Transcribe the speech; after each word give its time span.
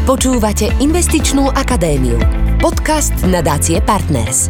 Počúvate 0.00 0.72
Investičnú 0.80 1.52
akadémiu. 1.52 2.16
Podcast 2.56 3.12
nadácie 3.20 3.84
Partners. 3.84 4.48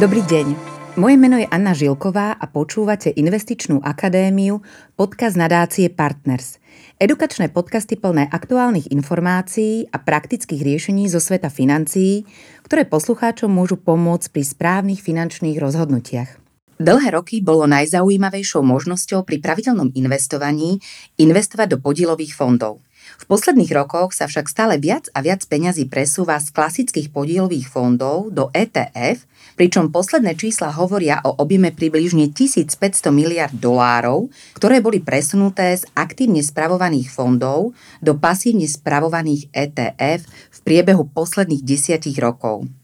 Dobrý 0.00 0.24
deň. 0.24 0.56
Moje 0.96 1.16
meno 1.20 1.36
je 1.36 1.44
Anna 1.44 1.76
Žilková 1.76 2.40
a 2.40 2.44
počúvate 2.48 3.12
Investičnú 3.12 3.84
akadémiu, 3.84 4.64
podcast 4.96 5.36
nadácie 5.36 5.92
Partners. 5.92 6.56
Edukačné 6.96 7.52
podcasty 7.52 8.00
plné 8.00 8.32
aktuálnych 8.32 8.88
informácií 8.96 9.92
a 9.92 10.00
praktických 10.00 10.64
riešení 10.64 11.12
zo 11.12 11.20
sveta 11.20 11.52
financií, 11.52 12.24
ktoré 12.64 12.88
poslucháčom 12.88 13.52
môžu 13.52 13.76
pomôcť 13.76 14.32
pri 14.32 14.40
správnych 14.40 15.04
finančných 15.04 15.60
rozhodnutiach. 15.60 16.40
Dlhé 16.80 17.12
roky 17.12 17.44
bolo 17.44 17.68
najzaujímavejšou 17.68 18.64
možnosťou 18.64 19.28
pri 19.28 19.36
pravidelnom 19.44 19.92
investovaní 19.92 20.80
investovať 21.20 21.76
do 21.76 21.78
podielových 21.84 22.32
fondov– 22.32 22.80
v 23.20 23.24
posledných 23.28 23.68
rokoch 23.76 24.16
sa 24.16 24.24
však 24.24 24.48
stále 24.48 24.80
viac 24.80 25.12
a 25.12 25.20
viac 25.20 25.44
peňazí 25.44 25.92
presúva 25.92 26.40
z 26.40 26.48
klasických 26.56 27.12
podielových 27.12 27.68
fondov 27.68 28.32
do 28.32 28.48
ETF, 28.56 29.28
pričom 29.60 29.92
posledné 29.92 30.40
čísla 30.40 30.72
hovoria 30.72 31.20
o 31.28 31.36
objeme 31.36 31.68
približne 31.68 32.32
1500 32.32 32.80
miliard 33.12 33.52
dolárov, 33.52 34.32
ktoré 34.56 34.80
boli 34.80 35.04
presunuté 35.04 35.76
z 35.76 35.84
aktívne 35.92 36.40
spravovaných 36.40 37.12
fondov 37.12 37.76
do 38.00 38.16
pasívne 38.16 38.64
spravovaných 38.64 39.52
ETF 39.52 40.24
v 40.24 40.58
priebehu 40.64 41.04
posledných 41.12 41.60
desiatich 41.60 42.16
rokov. 42.16 42.79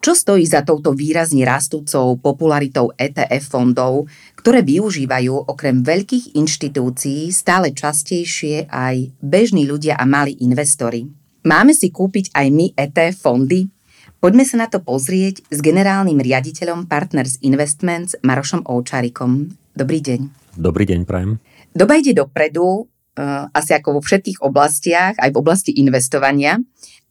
Čo 0.00 0.12
stojí 0.14 0.46
za 0.46 0.62
touto 0.62 0.94
výrazne 0.94 1.42
rastúcou 1.42 2.14
popularitou 2.20 2.94
ETF 2.94 3.58
fondov, 3.58 4.06
ktoré 4.38 4.62
využívajú 4.62 5.50
okrem 5.50 5.82
veľkých 5.82 6.38
inštitúcií 6.38 7.32
stále 7.34 7.74
častejšie 7.74 8.70
aj 8.70 9.16
bežní 9.18 9.66
ľudia 9.66 9.98
a 9.98 10.04
malí 10.06 10.38
investori? 10.38 11.10
Máme 11.46 11.74
si 11.74 11.90
kúpiť 11.90 12.34
aj 12.34 12.46
my 12.50 12.66
ETF 12.74 13.14
fondy? 13.18 13.70
Poďme 14.16 14.44
sa 14.48 14.56
na 14.58 14.66
to 14.66 14.82
pozrieť 14.82 15.44
s 15.52 15.58
generálnym 15.60 16.18
riaditeľom 16.18 16.88
Partners 16.90 17.38
Investments 17.44 18.18
Marošom 18.24 18.66
Oučarikom. 18.66 19.54
Dobrý 19.76 20.00
deň. 20.00 20.20
Dobrý 20.56 20.88
deň, 20.88 21.04
Prajem. 21.04 21.36
Doba 21.76 22.00
ide 22.00 22.16
dopredu, 22.16 22.88
uh, 22.88 23.46
asi 23.52 23.76
ako 23.76 23.98
vo 23.98 24.02
všetkých 24.02 24.40
oblastiach, 24.40 25.20
aj 25.20 25.30
v 25.30 25.36
oblasti 25.36 25.76
investovania. 25.76 26.56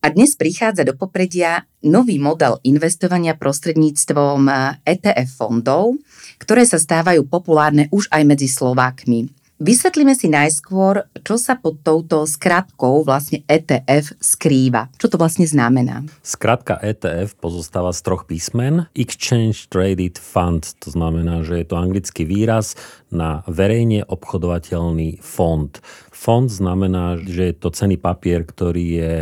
A 0.01 0.11
dnes 0.11 0.35
prichádza 0.35 0.83
do 0.83 0.97
popredia 0.97 1.63
nový 1.85 2.17
model 2.17 2.57
investovania 2.65 3.37
prostredníctvom 3.37 4.47
ETF 4.83 5.29
fondov, 5.35 5.99
ktoré 6.41 6.65
sa 6.67 6.81
stávajú 6.81 7.25
populárne 7.29 7.87
už 7.93 8.09
aj 8.09 8.23
medzi 8.25 8.49
Slovákmi. 8.51 9.31
Vysvetlíme 9.55 10.11
si 10.19 10.27
najskôr, 10.27 11.07
čo 11.23 11.39
sa 11.39 11.55
pod 11.55 11.79
touto 11.79 12.27
skratkou 12.27 13.07
vlastne 13.07 13.39
ETF 13.47 14.19
skrýva. 14.19 14.91
Čo 14.99 15.07
to 15.07 15.15
vlastne 15.15 15.47
znamená? 15.47 16.03
Skratka 16.19 16.75
ETF 16.83 17.39
pozostáva 17.39 17.95
z 17.95 18.03
troch 18.03 18.27
písmen. 18.27 18.91
Exchange 18.99 19.71
Traded 19.71 20.19
Fund, 20.19 20.75
to 20.83 20.91
znamená, 20.91 21.39
že 21.47 21.63
je 21.63 21.71
to 21.71 21.79
anglický 21.79 22.27
výraz 22.27 22.75
na 23.07 23.47
verejne 23.47 24.03
obchodovateľný 24.03 25.23
fond. 25.23 25.71
Fond 26.11 26.51
znamená, 26.51 27.15
že 27.23 27.49
je 27.49 27.55
to 27.55 27.71
cený 27.71 27.95
papier, 27.95 28.43
ktorý 28.43 28.85
je 28.91 29.15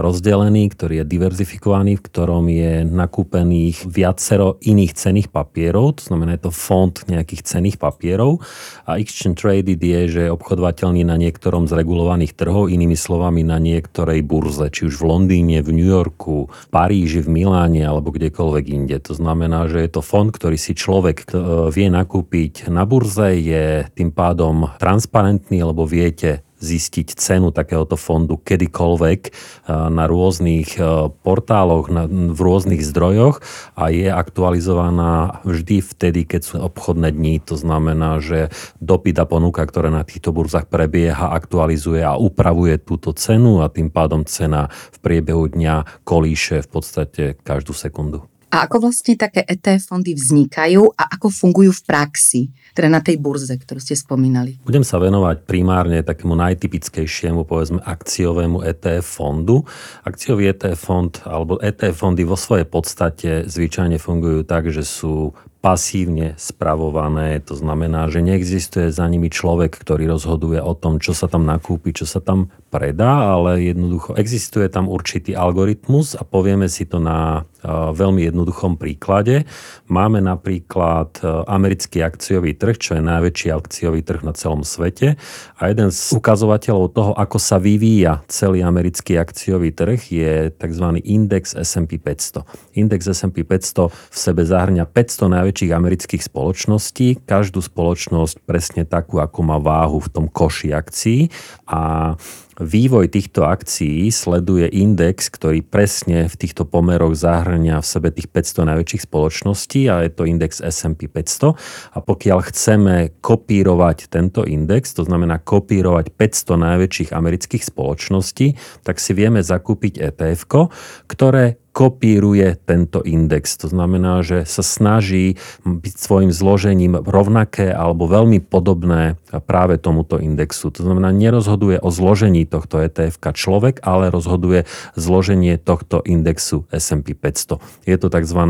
rozdelený, 0.00 0.72
ktorý 0.72 1.04
je 1.04 1.06
diverzifikovaný, 1.06 2.00
v 2.00 2.04
ktorom 2.08 2.44
je 2.48 2.72
nakúpených 2.88 3.84
viacero 3.86 4.56
iných 4.64 4.92
cených 4.96 5.28
papierov, 5.28 6.00
to 6.00 6.02
znamená 6.08 6.34
je 6.36 6.48
to 6.48 6.52
fond 6.52 6.96
nejakých 7.06 7.44
cených 7.44 7.76
papierov 7.76 8.40
a 8.88 8.96
Exchange 8.96 9.38
Traded 9.40 9.80
je, 9.80 10.00
že 10.08 10.20
je 10.26 10.34
obchodovateľný 10.34 11.06
na 11.06 11.20
niektorom 11.20 11.68
z 11.68 11.76
regulovaných 11.76 12.34
trhov, 12.34 12.72
inými 12.72 12.96
slovami 12.96 13.44
na 13.44 13.60
niektorej 13.60 14.24
burze, 14.24 14.72
či 14.72 14.88
už 14.88 15.00
v 15.00 15.06
Londýne, 15.06 15.60
v 15.60 15.70
New 15.76 15.88
Yorku, 15.88 16.48
v 16.48 16.66
Paríži, 16.72 17.20
v 17.22 17.30
Miláne 17.30 17.84
alebo 17.84 18.10
kdekoľvek 18.10 18.64
inde. 18.66 18.96
To 19.04 19.14
znamená, 19.14 19.68
že 19.68 19.84
je 19.84 19.90
to 19.92 20.02
fond, 20.02 20.32
ktorý 20.32 20.56
si 20.56 20.72
človek 20.74 21.28
e, 21.28 21.32
vie 21.70 21.88
nakúpiť 21.92 22.72
na 22.72 22.88
burze, 22.88 23.36
je 23.36 23.86
tým 23.94 24.10
pádom 24.10 24.72
transparentný, 24.80 25.62
lebo 25.62 25.84
viete, 25.86 26.42
zistiť 26.60 27.16
cenu 27.16 27.50
takéhoto 27.50 27.96
fondu 27.96 28.36
kedykoľvek 28.36 29.20
eh, 29.26 29.32
na 29.68 30.04
rôznych 30.06 30.76
eh, 30.76 31.08
portáloch, 31.10 31.88
v 32.10 32.40
rôznych 32.40 32.84
zdrojoch 32.84 33.42
a 33.74 33.88
je 33.90 34.12
aktualizovaná 34.12 35.42
vždy 35.42 35.82
vtedy, 35.82 36.28
keď 36.28 36.40
sú 36.44 36.54
obchodné 36.60 37.16
dní. 37.16 37.40
To 37.48 37.56
znamená, 37.56 38.20
že 38.20 38.52
dopyt 38.78 39.16
a 39.18 39.26
ponuka, 39.26 39.64
ktoré 39.64 39.88
na 39.88 40.04
týchto 40.04 40.30
burzách 40.30 40.68
prebieha, 40.68 41.32
aktualizuje 41.34 42.04
a 42.04 42.20
upravuje 42.20 42.78
túto 42.78 43.16
cenu 43.16 43.64
a 43.64 43.72
tým 43.72 43.88
pádom 43.88 44.22
cena 44.28 44.68
v 44.70 44.98
priebehu 45.00 45.50
dňa 45.50 46.04
kolíše 46.04 46.62
v 46.64 46.68
podstate 46.68 47.22
každú 47.40 47.72
sekundu. 47.72 48.30
A 48.50 48.66
ako 48.66 48.90
vlastne 48.90 49.14
také 49.14 49.46
ETF 49.46 49.94
fondy 49.94 50.10
vznikajú 50.10 50.82
a 50.98 51.14
ako 51.14 51.30
fungujú 51.30 51.70
v 51.70 51.82
praxi, 51.86 52.42
teda 52.74 52.90
na 52.90 52.98
tej 52.98 53.22
burze, 53.22 53.54
ktorú 53.54 53.78
ste 53.78 53.94
spomínali? 53.94 54.58
Budem 54.66 54.82
sa 54.82 54.98
venovať 54.98 55.46
primárne 55.46 56.02
takému 56.02 56.34
najtypickejšiemu, 56.34 57.46
povedzme, 57.46 57.78
akciovému 57.78 58.66
ETF 58.66 59.06
fondu. 59.06 59.62
Akciový 60.02 60.50
ETF 60.50 60.78
fond 60.82 61.12
alebo 61.22 61.62
ETF 61.62 61.94
fondy 61.94 62.26
vo 62.26 62.34
svojej 62.34 62.66
podstate 62.66 63.30
zvyčajne 63.46 64.02
fungujú 64.02 64.42
tak, 64.42 64.74
že 64.74 64.82
sú 64.82 65.30
pasívne 65.60 66.40
spravované. 66.40 67.36
To 67.44 67.52
znamená, 67.52 68.08
že 68.08 68.24
neexistuje 68.24 68.88
za 68.88 69.04
nimi 69.04 69.28
človek, 69.28 69.76
ktorý 69.76 70.08
rozhoduje 70.08 70.56
o 70.56 70.72
tom, 70.72 70.96
čo 70.96 71.12
sa 71.12 71.28
tam 71.28 71.44
nakúpi, 71.44 71.92
čo 71.92 72.08
sa 72.08 72.24
tam 72.24 72.48
predá, 72.72 73.36
ale 73.36 73.68
jednoducho 73.68 74.16
existuje 74.16 74.72
tam 74.72 74.88
určitý 74.88 75.36
algoritmus 75.36 76.16
a 76.16 76.24
povieme 76.24 76.64
si 76.64 76.88
to 76.88 76.96
na 76.96 77.44
veľmi 77.92 78.24
jednoduchom 78.24 78.80
príklade. 78.80 79.44
Máme 79.84 80.24
napríklad 80.24 81.20
americký 81.44 82.00
akciový 82.00 82.56
trh, 82.56 82.80
čo 82.80 82.96
je 82.96 83.04
najväčší 83.04 83.52
akciový 83.52 84.00
trh 84.00 84.24
na 84.24 84.32
celom 84.32 84.64
svete 84.64 85.20
a 85.60 85.62
jeden 85.68 85.92
z 85.92 86.00
ukazovateľov 86.16 86.86
toho, 86.96 87.12
ako 87.12 87.36
sa 87.36 87.60
vyvíja 87.60 88.24
celý 88.32 88.64
americký 88.64 89.20
akciový 89.20 89.76
trh 89.76 90.00
je 90.08 90.48
tzv. 90.56 90.86
index 91.04 91.52
S&P 91.52 92.00
500. 92.00 92.48
Index 92.80 93.12
S&P 93.12 93.44
500 93.44 93.92
v 93.92 94.16
sebe 94.16 94.40
zahrňa 94.40 94.88
500 94.88 95.36
najväčších 95.36 95.49
najväčších 95.50 95.74
amerických 95.74 96.22
spoločností, 96.30 97.26
každú 97.26 97.58
spoločnosť 97.58 98.46
presne 98.46 98.86
takú, 98.86 99.18
ako 99.18 99.42
má 99.42 99.58
váhu 99.58 99.98
v 99.98 100.08
tom 100.14 100.26
koši 100.30 100.70
akcií 100.70 101.26
a 101.66 102.14
Vývoj 102.60 103.08
týchto 103.08 103.48
akcií 103.48 104.12
sleduje 104.12 104.68
index, 104.68 105.32
ktorý 105.32 105.64
presne 105.64 106.28
v 106.28 106.34
týchto 106.36 106.68
pomeroch 106.68 107.16
zahrňa 107.16 107.80
v 107.80 107.86
sebe 107.88 108.12
tých 108.12 108.28
500 108.28 108.68
najväčších 108.68 109.02
spoločností 109.08 109.88
a 109.88 110.04
je 110.04 110.12
to 110.12 110.28
index 110.28 110.60
S&P 110.60 111.08
500. 111.08 111.56
A 111.96 111.98
pokiaľ 112.04 112.38
chceme 112.52 113.16
kopírovať 113.24 114.12
tento 114.12 114.44
index, 114.44 114.92
to 114.92 115.08
znamená 115.08 115.40
kopírovať 115.40 116.12
500 116.12 116.60
najväčších 116.60 117.10
amerických 117.16 117.64
spoločností, 117.64 118.60
tak 118.84 119.00
si 119.00 119.16
vieme 119.16 119.40
zakúpiť 119.40 120.12
ETF, 120.12 120.68
ktoré 121.08 121.59
kopíruje 121.70 122.58
tento 122.66 123.00
index. 123.06 123.54
To 123.62 123.70
znamená, 123.70 124.26
že 124.26 124.42
sa 124.42 124.66
snaží 124.66 125.38
byť 125.62 125.94
svojim 125.94 126.30
zložením 126.34 126.98
rovnaké 126.98 127.70
alebo 127.70 128.10
veľmi 128.10 128.42
podobné 128.42 129.14
práve 129.46 129.78
tomuto 129.78 130.18
indexu. 130.18 130.74
To 130.74 130.82
znamená, 130.82 131.14
nerozhoduje 131.14 131.78
o 131.78 131.94
zložení 131.94 132.42
tohto 132.44 132.82
ETF 132.82 133.22
človek, 133.30 133.86
ale 133.86 134.10
rozhoduje 134.10 134.66
zloženie 134.98 135.54
tohto 135.62 136.02
indexu 136.02 136.66
S&P 136.74 137.14
500. 137.14 137.62
Je 137.86 137.94
to 137.94 138.10
tzv. 138.10 138.40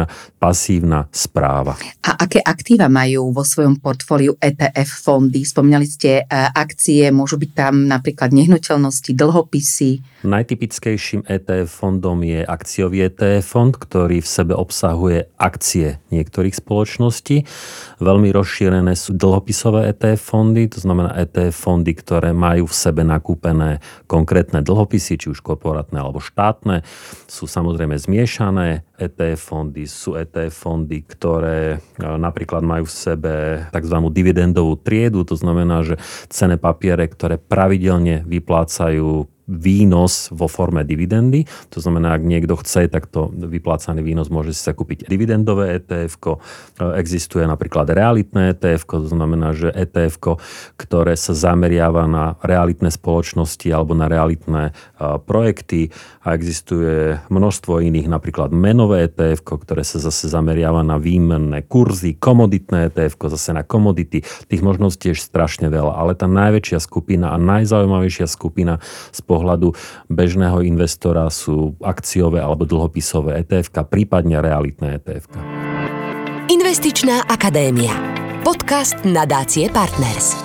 pasívna 0.40 1.12
správa. 1.12 1.76
A 2.00 2.24
aké 2.24 2.40
aktíva 2.40 2.88
majú 2.88 3.36
vo 3.36 3.44
svojom 3.44 3.84
portfóliu 3.84 4.40
ETF 4.40 5.04
fondy? 5.04 5.44
Spomínali 5.44 5.84
ste 5.84 6.24
e, 6.24 6.34
akcie, 6.34 7.12
môžu 7.12 7.36
byť 7.36 7.50
tam 7.52 7.84
napríklad 7.84 8.32
nehnuteľnosti, 8.32 9.12
dlhopisy? 9.12 10.09
Najtypickejším 10.20 11.24
ETF 11.24 11.80
fondom 11.80 12.20
je 12.20 12.44
akciový 12.44 13.08
ETF 13.08 13.40
fond, 13.40 13.72
ktorý 13.72 14.20
v 14.20 14.28
sebe 14.28 14.52
obsahuje 14.52 15.32
akcie 15.40 15.96
niektorých 16.12 16.60
spoločností. 16.60 17.48
Veľmi 18.04 18.28
rozšírené 18.28 18.92
sú 19.00 19.16
dlhopisové 19.16 19.88
ETF 19.88 20.20
fondy, 20.20 20.68
to 20.68 20.76
znamená 20.76 21.16
ETF 21.16 21.56
fondy, 21.56 21.96
ktoré 21.96 22.36
majú 22.36 22.68
v 22.68 22.76
sebe 22.76 23.00
nakúpené 23.00 23.80
konkrétne 24.04 24.60
dlhopisy, 24.60 25.16
či 25.16 25.32
už 25.32 25.40
korporátne 25.40 25.96
alebo 25.96 26.20
štátne. 26.20 26.84
Sú 27.24 27.48
samozrejme 27.48 27.96
zmiešané 27.96 28.84
ETF 29.00 29.40
fondy, 29.40 29.88
sú 29.88 30.20
ETF 30.20 30.52
fondy, 30.52 31.00
ktoré 31.00 31.80
e, 31.96 32.04
napríklad 32.04 32.60
majú 32.60 32.84
v 32.84 32.92
sebe 32.92 33.32
tzv. 33.72 33.96
dividendovú 34.12 34.76
triedu, 34.84 35.24
to 35.24 35.32
znamená, 35.32 35.80
že 35.80 35.96
cené 36.28 36.60
papiere, 36.60 37.08
ktoré 37.08 37.40
pravidelne 37.40 38.20
vyplácajú 38.28 39.39
výnos 39.50 40.30
vo 40.30 40.46
forme 40.46 40.86
dividendy. 40.86 41.42
To 41.74 41.82
znamená, 41.82 42.14
ak 42.14 42.22
niekto 42.22 42.54
chce, 42.54 42.86
tak 42.86 43.10
to 43.10 43.26
vyplácaný 43.34 44.06
výnos 44.06 44.30
môže 44.30 44.54
si 44.54 44.62
sa 44.62 44.70
kúpiť 44.70 45.10
dividendové 45.10 45.82
ETF. 45.82 46.38
Existuje 46.94 47.42
napríklad 47.50 47.90
realitné 47.90 48.54
ETF, 48.54 48.86
to 48.86 49.10
znamená, 49.10 49.50
že 49.50 49.74
ETF, 49.74 50.38
ktoré 50.78 51.18
sa 51.18 51.34
zameriava 51.34 52.06
na 52.06 52.38
realitné 52.46 52.94
spoločnosti 52.94 53.66
alebo 53.74 53.98
na 53.98 54.06
realitné 54.06 54.70
projekty 55.26 55.90
a 56.22 56.38
existuje 56.38 57.18
množstvo 57.26 57.82
iných, 57.82 58.06
napríklad 58.06 58.54
menové 58.54 59.10
ETF, 59.10 59.66
ktoré 59.66 59.82
sa 59.82 59.98
zase 59.98 60.30
zameriava 60.30 60.86
na 60.86 61.02
výmenné 61.02 61.66
kurzy, 61.66 62.14
komoditné 62.14 62.94
ETF, 62.94 63.18
zase 63.34 63.50
na 63.50 63.66
komodity. 63.66 64.22
Tých 64.22 64.62
možností 64.62 65.10
je 65.10 65.18
strašne 65.18 65.66
veľa, 65.66 65.98
ale 65.98 66.14
tá 66.14 66.30
najväčšia 66.30 66.78
skupina 66.78 67.34
a 67.34 67.40
najzaujímavejšia 67.40 68.30
skupina 68.30 68.78
z 69.10 69.20
pohľadu 69.40 69.72
bežného 70.12 70.60
investora 70.60 71.32
sú 71.32 71.80
akciové 71.80 72.44
alebo 72.44 72.68
dlhopisové 72.68 73.40
ETF, 73.40 73.88
prípadne 73.88 74.44
realitné 74.44 75.00
ETF. 75.00 75.32
Investičná 76.52 77.24
akadémia. 77.24 77.96
Podcast 78.44 79.00
nadácie 79.08 79.72
Partners. 79.72 80.36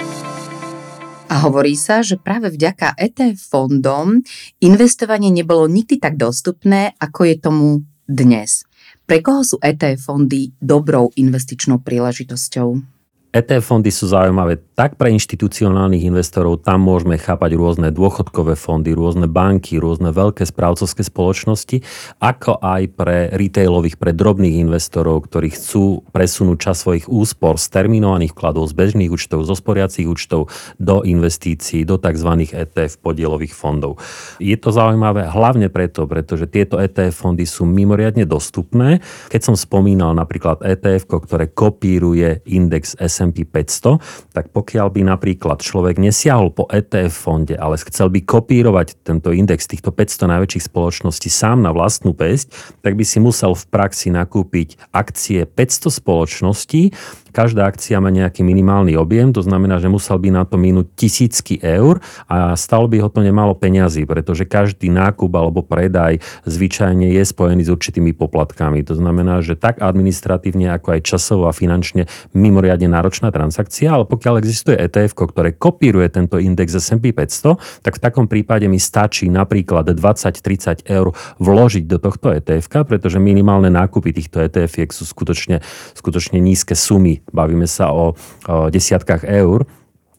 A 1.27 1.43
hovorí 1.43 1.75
sa, 1.75 1.99
že 1.99 2.15
práve 2.15 2.53
vďaka 2.53 2.95
ETF 2.95 3.35
fondom 3.51 4.23
investovanie 4.63 5.33
nebolo 5.33 5.67
nikdy 5.67 5.99
tak 5.99 6.15
dostupné, 6.15 6.95
ako 7.01 7.27
je 7.27 7.35
tomu 7.35 7.67
dnes. 8.07 8.63
Pre 9.03 9.19
koho 9.19 9.41
sú 9.41 9.57
ETF 9.59 9.99
fondy 9.99 10.53
dobrou 10.61 11.09
investičnou 11.17 11.81
príležitosťou? 11.81 12.94
ETF 13.35 13.67
fondy 13.67 13.91
sú 13.91 14.07
zaujímavé 14.07 14.63
tak 14.79 14.95
pre 14.95 15.11
inštitucionálnych 15.11 16.07
investorov, 16.07 16.63
tam 16.63 16.87
môžeme 16.87 17.19
chápať 17.19 17.59
rôzne 17.59 17.91
dôchodkové 17.91 18.55
fondy, 18.55 18.95
rôzne 18.95 19.27
banky, 19.27 19.75
rôzne 19.75 20.15
veľké 20.15 20.47
správcovské 20.47 21.03
spoločnosti, 21.03 21.83
ako 22.23 22.63
aj 22.63 22.95
pre 22.95 23.27
retailových, 23.35 23.99
pre 23.99 24.15
drobných 24.15 24.63
investorov, 24.63 25.27
ktorí 25.27 25.51
chcú 25.51 26.07
presunúť 26.15 26.57
čas 26.63 26.79
svojich 26.87 27.11
úspor 27.11 27.59
z 27.59 27.75
terminovaných 27.75 28.31
vkladov, 28.31 28.71
z 28.71 28.73
bežných 28.79 29.11
účtov, 29.11 29.43
zo 29.43 29.55
sporiacich 29.59 30.07
účtov 30.07 30.47
do 30.79 31.03
investícií, 31.03 31.83
do 31.83 31.99
tzv. 31.99 32.47
ETF 32.55 33.03
podielových 33.03 33.51
fondov. 33.51 33.99
Je 34.39 34.55
to 34.55 34.71
zaujímavé 34.71 35.27
hlavne 35.27 35.67
preto, 35.67 36.07
pretože 36.07 36.47
tieto 36.47 36.79
ETF 36.79 37.11
fondy 37.11 37.43
sú 37.43 37.67
mimoriadne 37.67 38.23
dostupné. 38.23 39.03
Keď 39.27 39.41
som 39.43 39.55
spomínal 39.59 40.15
napríklad 40.15 40.63
ETF, 40.63 41.27
ktoré 41.27 41.51
kopíruje 41.51 42.39
index 42.47 42.95
S&P 42.95 43.24
S&P 43.25 43.49
500, 43.49 43.97
tak 44.29 44.53
pokiaľ 44.53 44.93
by 44.93 45.01
napríklad 45.17 45.65
človek 45.65 45.97
nesiahol 45.97 46.53
po 46.53 46.69
ETF 46.69 47.13
fonde, 47.13 47.57
ale 47.57 47.81
chcel 47.81 48.13
by 48.13 48.21
kopírovať 48.21 49.01
tento 49.01 49.33
index 49.33 49.65
týchto 49.65 49.89
500 49.89 50.29
najväčších 50.37 50.69
spoločností 50.69 51.29
sám 51.33 51.65
na 51.65 51.73
vlastnú 51.73 52.13
pesť, 52.13 52.53
tak 52.85 52.93
by 52.93 53.05
si 53.07 53.17
musel 53.17 53.57
v 53.57 53.65
praxi 53.73 54.13
nakúpiť 54.13 54.77
akcie 54.93 55.49
500 55.49 55.89
spoločností, 55.89 56.93
Každá 57.35 57.67
akcia 57.67 57.99
má 57.99 58.07
nejaký 58.15 58.47
minimálny 58.47 58.95
objem, 58.95 59.35
to 59.35 59.43
znamená, 59.43 59.83
že 59.83 59.91
musel 59.91 60.15
by 60.15 60.31
na 60.31 60.47
to 60.47 60.55
minúť 60.55 60.87
tisícky 60.95 61.59
eur 61.59 61.99
a 62.31 62.55
stalo 62.55 62.87
by 62.87 63.03
ho 63.03 63.11
to 63.11 63.19
nemalo 63.19 63.51
peňazí, 63.51 64.07
pretože 64.07 64.47
každý 64.47 64.87
nákup 64.87 65.27
alebo 65.35 65.59
predaj 65.59 66.23
zvyčajne 66.47 67.11
je 67.11 67.19
spojený 67.27 67.67
s 67.67 67.73
určitými 67.75 68.15
poplatkami. 68.15 68.87
To 68.87 68.95
znamená, 68.95 69.43
že 69.43 69.59
tak 69.59 69.83
administratívne, 69.83 70.71
ako 70.79 70.95
aj 70.95 71.01
časovo 71.03 71.51
a 71.51 71.53
finančne 71.53 72.07
mimoriadne 72.31 72.87
náročná 72.87 73.35
transakcia, 73.35 73.91
ale 73.91 74.07
pokiaľ 74.07 74.39
existuje 74.39 74.79
ETF, 74.79 75.35
ktoré 75.35 75.51
kopíruje 75.59 76.07
tento 76.07 76.39
index 76.39 76.71
S&P 76.79 77.11
500, 77.11 77.83
tak 77.83 77.99
v 77.99 78.01
takom 78.01 78.31
prípade 78.31 78.63
mi 78.71 78.79
stačí 78.79 79.27
napríklad 79.27 79.91
20-30 79.91 80.87
eur 80.87 81.11
vložiť 81.43 81.83
do 81.83 81.99
tohto 81.99 82.31
ETF, 82.31 82.87
pretože 82.87 83.19
minimálne 83.19 83.67
nákupy 83.67 84.15
týchto 84.15 84.39
ETF 84.39 84.87
sú 84.95 85.03
skutočne, 85.03 85.59
skutočne 85.91 86.39
nízke 86.39 86.79
sumy 86.79 87.24
bavíme 87.33 87.65
sa 87.69 87.93
o, 87.93 88.13
o 88.45 88.55
desiatkách 88.69 89.25
eur, 89.25 89.65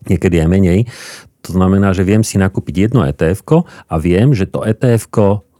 niekedy 0.06 0.42
aj 0.42 0.48
menej. 0.48 0.80
To 1.46 1.54
znamená, 1.54 1.94
že 1.94 2.02
viem 2.02 2.26
si 2.26 2.42
nakúpiť 2.42 2.90
jedno 2.90 3.06
etf 3.06 3.46
a 3.86 3.94
viem, 4.02 4.34
že 4.34 4.50
to 4.50 4.66
etf 4.66 5.06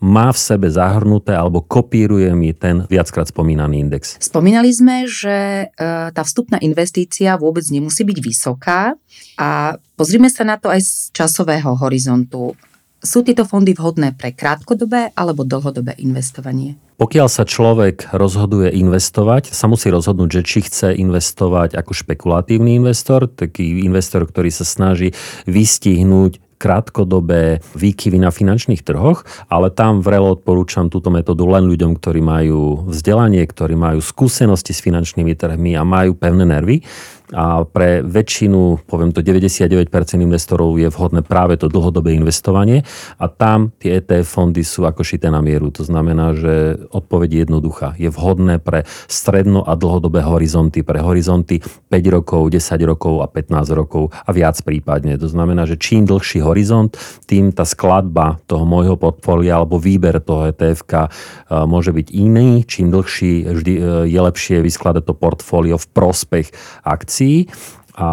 má 0.02 0.28
v 0.28 0.38
sebe 0.38 0.68
zahrnuté 0.68 1.32
alebo 1.32 1.64
kopíruje 1.64 2.28
mi 2.36 2.52
ten 2.52 2.84
viackrát 2.84 3.26
spomínaný 3.32 3.80
index. 3.80 4.20
Spomínali 4.20 4.68
sme, 4.68 5.08
že 5.08 5.66
e, 5.72 5.86
tá 6.12 6.22
vstupná 6.22 6.60
investícia 6.60 7.38
vôbec 7.40 7.64
nemusí 7.72 8.04
byť 8.04 8.18
vysoká 8.20 8.92
a 9.40 9.80
pozrime 9.96 10.28
sa 10.28 10.44
na 10.44 10.60
to 10.60 10.68
aj 10.68 10.80
z 10.84 10.92
časového 11.16 11.72
horizontu. 11.80 12.52
Sú 13.06 13.22
tieto 13.22 13.46
fondy 13.46 13.70
vhodné 13.70 14.18
pre 14.18 14.34
krátkodobé 14.34 15.14
alebo 15.14 15.46
dlhodobé 15.46 15.94
investovanie? 16.02 16.74
Pokiaľ 16.98 17.28
sa 17.30 17.46
človek 17.46 18.10
rozhoduje 18.10 18.74
investovať, 18.74 19.54
sa 19.54 19.70
musí 19.70 19.94
rozhodnúť, 19.94 20.42
že 20.42 20.42
či 20.42 20.58
chce 20.66 20.90
investovať 20.98 21.78
ako 21.78 21.94
špekulatívny 21.94 22.74
investor, 22.74 23.30
taký 23.30 23.86
investor, 23.86 24.26
ktorý 24.26 24.50
sa 24.50 24.66
snaží 24.66 25.14
vystihnúť 25.46 26.42
krátkodobé 26.56 27.60
výkyvy 27.76 28.16
na 28.16 28.32
finančných 28.32 28.80
trhoch, 28.80 29.22
ale 29.52 29.68
tam 29.68 30.00
vrelo 30.00 30.32
odporúčam 30.34 30.88
túto 30.88 31.12
metódu 31.12 31.44
len 31.44 31.68
ľuďom, 31.68 32.00
ktorí 32.00 32.24
majú 32.24 32.88
vzdelanie, 32.88 33.44
ktorí 33.44 33.76
majú 33.76 34.00
skúsenosti 34.00 34.72
s 34.72 34.80
finančnými 34.80 35.36
trhmi 35.36 35.76
a 35.76 35.84
majú 35.84 36.16
pevné 36.16 36.48
nervy 36.48 36.80
a 37.34 37.66
pre 37.66 38.06
väčšinu, 38.06 38.86
poviem 38.86 39.10
to 39.10 39.18
99% 39.18 39.90
investorov 40.22 40.78
je 40.78 40.86
vhodné 40.86 41.26
práve 41.26 41.58
to 41.58 41.66
dlhodobé 41.66 42.14
investovanie 42.14 42.86
a 43.18 43.26
tam 43.26 43.74
tie 43.82 43.98
ETF 43.98 44.22
fondy 44.22 44.62
sú 44.62 44.86
ako 44.86 45.02
šité 45.02 45.26
na 45.34 45.42
mieru. 45.42 45.74
To 45.74 45.82
znamená, 45.82 46.38
že 46.38 46.78
odpoveď 46.94 47.28
je 47.34 47.40
jednoduchá. 47.42 47.88
Je 47.98 48.06
vhodné 48.14 48.62
pre 48.62 48.86
stredno 49.10 49.66
a 49.66 49.74
dlhodobé 49.74 50.22
horizonty, 50.22 50.86
pre 50.86 51.02
horizonty 51.02 51.58
5 51.90 52.14
rokov, 52.14 52.46
10 52.54 52.62
rokov 52.86 53.14
a 53.18 53.26
15 53.26 53.74
rokov 53.74 54.14
a 54.14 54.30
viac 54.30 54.62
prípadne. 54.62 55.18
To 55.18 55.26
znamená, 55.26 55.66
že 55.66 55.74
čím 55.82 56.06
dlhší 56.06 56.46
horizont, 56.46 56.94
tým 57.26 57.50
tá 57.50 57.66
skladba 57.66 58.38
toho 58.46 58.62
môjho 58.62 58.94
portfólia 58.94 59.58
alebo 59.58 59.82
výber 59.82 60.22
toho 60.22 60.46
etf 60.46 60.86
e, 60.86 61.10
môže 61.50 61.90
byť 61.90 62.06
iný. 62.14 62.62
Čím 62.62 62.94
dlhší 62.94 63.50
vždy 63.50 63.72
e, 63.74 63.80
je 64.06 64.20
lepšie 64.22 64.62
vyskladať 64.62 65.02
to 65.10 65.14
portfólio 65.18 65.74
v 65.74 65.86
prospech 65.90 66.46
akcií 66.86 67.15
akcií 67.16 67.48
a 67.96 68.08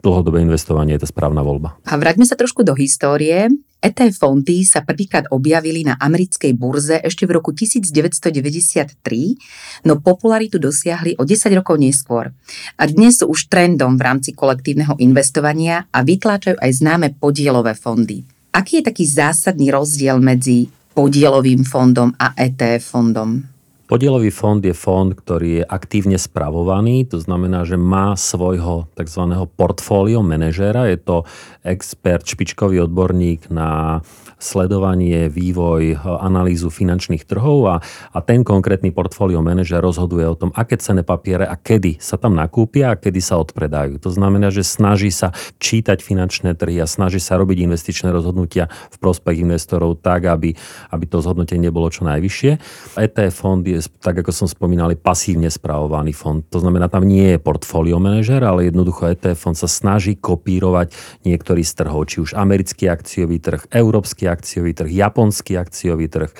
dlhodobé 0.00 0.40
investovanie 0.40 0.96
je 0.96 1.04
to 1.04 1.12
správna 1.12 1.44
voľba. 1.44 1.76
A 1.84 2.00
vráťme 2.00 2.24
sa 2.24 2.40
trošku 2.40 2.64
do 2.64 2.72
histórie. 2.72 3.52
ETF 3.84 4.16
fondy 4.16 4.64
sa 4.64 4.80
prvýkrát 4.80 5.28
objavili 5.28 5.84
na 5.84 6.00
americkej 6.00 6.56
burze 6.56 6.96
ešte 7.04 7.28
v 7.28 7.36
roku 7.36 7.52
1993, 7.52 8.96
no 9.84 10.00
popularitu 10.00 10.56
dosiahli 10.56 11.20
o 11.20 11.28
10 11.28 11.52
rokov 11.52 11.76
neskôr. 11.76 12.32
A 12.80 12.82
dnes 12.88 13.20
sú 13.20 13.28
už 13.28 13.52
trendom 13.52 14.00
v 14.00 14.02
rámci 14.08 14.32
kolektívneho 14.32 14.96
investovania 15.04 15.84
a 15.92 16.00
vytláčajú 16.00 16.56
aj 16.56 16.72
známe 16.72 17.20
podielové 17.20 17.76
fondy. 17.76 18.24
Aký 18.56 18.80
je 18.80 18.88
taký 18.88 19.04
zásadný 19.04 19.68
rozdiel 19.68 20.16
medzi 20.24 20.72
podielovým 20.96 21.60
fondom 21.68 22.16
a 22.16 22.32
ETF 22.32 22.96
fondom? 22.96 23.55
Podielový 23.86 24.34
fond 24.34 24.58
je 24.58 24.74
fond, 24.74 25.14
ktorý 25.14 25.62
je 25.62 25.64
aktívne 25.64 26.18
spravovaný, 26.18 27.06
to 27.06 27.22
znamená, 27.22 27.62
že 27.62 27.78
má 27.78 28.18
svojho 28.18 28.90
tzv. 28.98 29.22
portfólio 29.54 30.26
manažéra. 30.26 30.90
Je 30.90 30.98
to 30.98 31.22
expert, 31.62 32.26
špičkový 32.26 32.82
odborník 32.82 33.46
na 33.46 34.02
sledovanie, 34.36 35.32
vývoj, 35.32 35.96
analýzu 36.02 36.68
finančných 36.68 37.24
trhov 37.24 37.58
a, 37.72 37.76
a 38.12 38.18
ten 38.20 38.44
konkrétny 38.44 38.92
portfólio 38.92 39.40
manažer 39.40 39.80
rozhoduje 39.80 40.28
o 40.28 40.36
tom, 40.36 40.50
aké 40.52 40.76
cené 40.76 41.00
papiere 41.00 41.48
a 41.48 41.56
kedy 41.56 41.96
sa 41.96 42.20
tam 42.20 42.36
nakúpia 42.36 42.92
a 42.92 42.98
kedy 43.00 43.20
sa 43.22 43.40
odpredajú. 43.40 43.96
To 44.04 44.10
znamená, 44.12 44.52
že 44.52 44.66
snaží 44.66 45.08
sa 45.08 45.32
čítať 45.56 46.04
finančné 46.04 46.52
trhy 46.52 46.82
a 46.84 46.90
snaží 46.90 47.16
sa 47.16 47.40
robiť 47.40 47.64
investičné 47.64 48.12
rozhodnutia 48.12 48.68
v 48.92 48.96
prospech 49.00 49.40
investorov 49.40 50.04
tak, 50.04 50.28
aby, 50.28 50.52
aby 50.92 51.04
to 51.08 51.24
zhodnotenie 51.24 51.72
bolo 51.72 51.88
čo 51.88 52.04
najvyššie. 52.04 52.50
ETF 53.00 53.32
fond 53.32 53.64
je, 53.64 53.75
tak 53.80 54.22
ako 54.22 54.32
som 54.32 54.48
spomínal, 54.48 54.92
pasívne 54.96 55.50
spravovaný 55.50 56.14
fond. 56.14 56.42
To 56.50 56.58
znamená, 56.62 56.86
tam 56.88 57.04
nie 57.04 57.36
je 57.36 57.42
portfólio 57.42 57.98
manažer, 57.98 58.42
ale 58.42 58.70
jednoducho 58.70 59.10
ETF 59.12 59.38
fond 59.38 59.56
sa 59.56 59.68
snaží 59.68 60.16
kopírovať 60.16 60.94
niektorý 61.26 61.62
z 61.62 61.72
trhov, 61.84 62.06
či 62.08 62.22
už 62.22 62.34
americký 62.38 62.88
akciový 62.90 63.38
trh, 63.42 63.68
európsky 63.70 64.26
akciový 64.30 64.72
trh, 64.72 64.90
japonský 64.90 65.58
akciový 65.58 66.06
trh, 66.06 66.30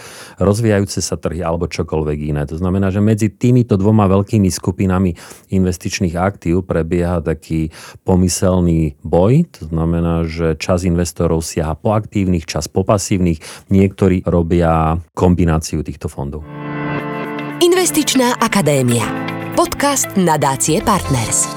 rozvíjajúce 0.41 1.01
sa 1.03 1.19
trhy 1.19 1.43
alebo 1.43 1.67
čokoľvek 1.67 2.19
iné. 2.33 2.43
To 2.49 2.57
znamená, 2.57 2.91
že 2.91 3.03
medzi 3.03 3.29
týmito 3.33 3.75
dvoma 3.77 4.07
veľkými 4.07 4.49
skupinami 4.49 5.17
investičných 5.53 6.15
aktív 6.17 6.65
prebieha 6.67 7.21
taký 7.21 7.71
pomyselný 8.03 8.99
boj. 9.03 9.47
To 9.61 9.71
znamená, 9.71 10.25
že 10.27 10.57
čas 10.59 10.87
investorov 10.87 11.43
siaha 11.43 11.75
po 11.75 11.95
aktívnych, 11.95 12.47
čas 12.47 12.71
po 12.71 12.83
pasívnych. 12.83 13.43
Niektorí 13.69 14.23
robia 14.27 14.99
kombináciu 15.15 15.83
týchto 15.83 16.07
fondov. 16.07 16.76
Investičná 17.67 18.39
akadémia. 18.39 19.03
Podcast 19.59 20.15
nadácie 20.15 20.79
Partners. 20.87 21.51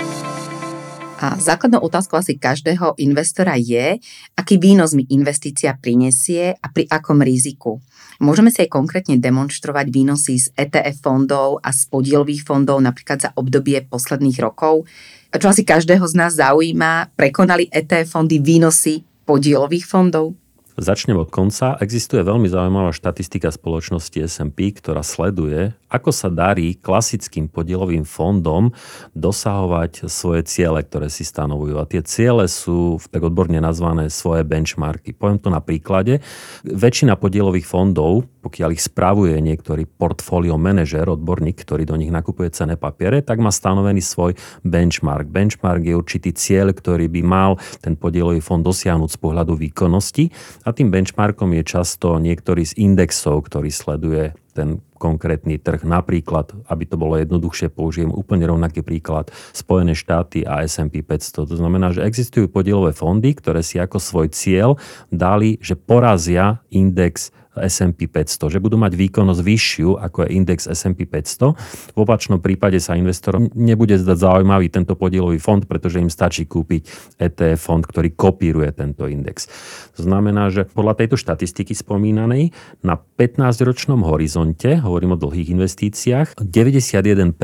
A 1.22 1.38
základnou 1.38 1.86
otázkou 1.86 2.18
asi 2.18 2.34
každého 2.34 2.98
investora 2.98 3.54
je, 3.54 4.02
aký 4.34 4.58
výnos 4.58 4.98
mi 4.98 5.06
investícia 5.14 5.78
prinesie 5.78 6.58
a 6.58 6.66
pri 6.74 6.90
akom 6.90 7.22
riziku. 7.22 7.78
Môžeme 8.26 8.50
si 8.50 8.66
aj 8.66 8.74
konkrétne 8.74 9.22
demonstrovať 9.22 9.94
výnosy 9.94 10.42
z 10.42 10.50
ETF 10.58 10.98
fondov 10.98 11.62
a 11.62 11.70
z 11.70 11.86
podielových 11.94 12.42
fondov 12.42 12.82
napríklad 12.82 13.22
za 13.22 13.30
obdobie 13.38 13.86
posledných 13.86 14.42
rokov. 14.42 14.90
Čo 15.30 15.54
asi 15.54 15.62
každého 15.62 16.10
z 16.10 16.18
nás 16.18 16.42
zaujíma, 16.42 17.14
prekonali 17.14 17.70
ETF 17.70 18.18
fondy 18.18 18.42
výnosy 18.42 19.06
podielových 19.30 19.86
fondov? 19.86 20.34
Začnem 20.80 21.20
od 21.20 21.28
konca. 21.28 21.76
Existuje 21.84 22.24
veľmi 22.24 22.48
zaujímavá 22.48 22.96
štatistika 22.96 23.52
spoločnosti 23.52 24.16
S&P, 24.16 24.72
ktorá 24.72 25.04
sleduje, 25.04 25.76
ako 25.92 26.16
sa 26.16 26.32
darí 26.32 26.80
klasickým 26.80 27.52
podielovým 27.52 28.08
fondom 28.08 28.72
dosahovať 29.12 30.08
svoje 30.08 30.48
ciele, 30.48 30.80
ktoré 30.80 31.12
si 31.12 31.28
stanovujú. 31.28 31.76
A 31.76 31.84
tie 31.84 32.00
ciele 32.08 32.48
sú 32.48 32.96
tak 33.12 33.28
odborne 33.28 33.60
nazvané 33.60 34.08
svoje 34.08 34.48
benchmarky. 34.48 35.12
Poviem 35.12 35.44
to 35.44 35.52
na 35.52 35.60
príklade. 35.60 36.24
Väčšina 36.64 37.20
podielových 37.20 37.68
fondov, 37.68 38.24
pokiaľ 38.40 38.76
ich 38.76 38.84
spravuje 38.84 39.36
niektorý 39.44 39.84
portfólio 39.86 40.56
manažer, 40.56 41.06
odborník, 41.08 41.60
ktorý 41.60 41.84
do 41.84 42.00
nich 42.00 42.12
nakupuje 42.12 42.50
cené 42.56 42.80
papiere, 42.80 43.20
tak 43.20 43.44
má 43.44 43.52
stanovený 43.52 44.00
svoj 44.00 44.36
benchmark. 44.64 45.28
Benchmark 45.28 45.84
je 45.84 45.96
určitý 45.96 46.32
cieľ, 46.32 46.72
ktorý 46.72 47.12
by 47.12 47.22
mal 47.24 47.52
ten 47.84 48.00
podielový 48.00 48.40
fond 48.40 48.64
dosiahnuť 48.64 49.10
z 49.16 49.20
pohľadu 49.20 49.54
výkonnosti 49.60 50.32
a 50.64 50.72
tým 50.72 50.88
benchmarkom 50.88 51.52
je 51.60 51.64
často 51.68 52.16
niektorý 52.18 52.64
z 52.64 52.80
indexov, 52.80 53.44
ktorý 53.46 53.70
sleduje 53.70 54.32
ten 54.60 54.84
konkrétny 55.00 55.56
trh. 55.56 55.88
Napríklad, 55.88 56.52
aby 56.68 56.84
to 56.84 57.00
bolo 57.00 57.16
jednoduchšie, 57.16 57.72
použijem 57.72 58.12
úplne 58.12 58.44
rovnaký 58.44 58.84
príklad, 58.84 59.32
Spojené 59.56 59.96
štáty 59.96 60.44
a 60.44 60.68
S&P 60.68 61.00
500. 61.00 61.48
To 61.48 61.56
znamená, 61.56 61.96
že 61.96 62.04
existujú 62.04 62.52
podielové 62.52 62.92
fondy, 62.92 63.32
ktoré 63.32 63.64
si 63.64 63.80
ako 63.80 64.04
svoj 64.04 64.28
cieľ 64.36 64.76
dali, 65.08 65.56
že 65.64 65.80
porazia 65.80 66.60
index 66.68 67.32
S&P 67.62 68.10
500, 68.10 68.54
že 68.56 68.64
budú 68.64 68.80
mať 68.80 68.96
výkonnosť 68.96 69.42
vyššiu 69.44 69.90
ako 70.00 70.26
je 70.26 70.30
index 70.36 70.66
S&P 70.66 71.06
500. 71.06 71.96
V 71.96 71.98
opačnom 72.00 72.40
prípade 72.40 72.80
sa 72.80 72.96
investorom 72.96 73.52
nebude 73.54 74.00
zdať 74.00 74.18
zaujímavý 74.18 74.72
tento 74.72 74.96
podielový 74.96 75.38
fond, 75.38 75.64
pretože 75.64 76.00
im 76.00 76.10
stačí 76.10 76.48
kúpiť 76.48 77.16
ETF 77.20 77.60
fond, 77.60 77.84
ktorý 77.84 78.16
kopíruje 78.16 78.72
tento 78.74 79.06
index. 79.06 79.52
To 80.00 80.08
znamená, 80.08 80.50
že 80.50 80.66
podľa 80.66 81.04
tejto 81.04 81.20
štatistiky 81.20 81.76
spomínanej 81.76 82.56
na 82.82 82.96
15-ročnom 82.98 84.02
horizonte, 84.08 84.80
hovorím 84.80 85.16
o 85.16 85.22
dlhých 85.22 85.52
investíciách, 85.54 86.28
91% 86.40 87.36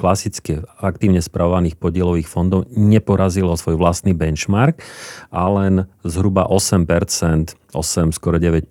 klasicky 0.00 0.64
aktívne 0.80 1.20
spravovaných 1.20 1.76
podielových 1.76 2.28
fondov 2.28 2.66
neporazilo 2.72 3.52
svoj 3.54 3.76
vlastný 3.76 4.16
benchmark 4.16 4.80
a 5.28 5.44
len 5.50 5.86
zhruba 6.02 6.48
8% 6.48 7.63
8, 7.74 8.14
skoro 8.14 8.38
9% 8.38 8.64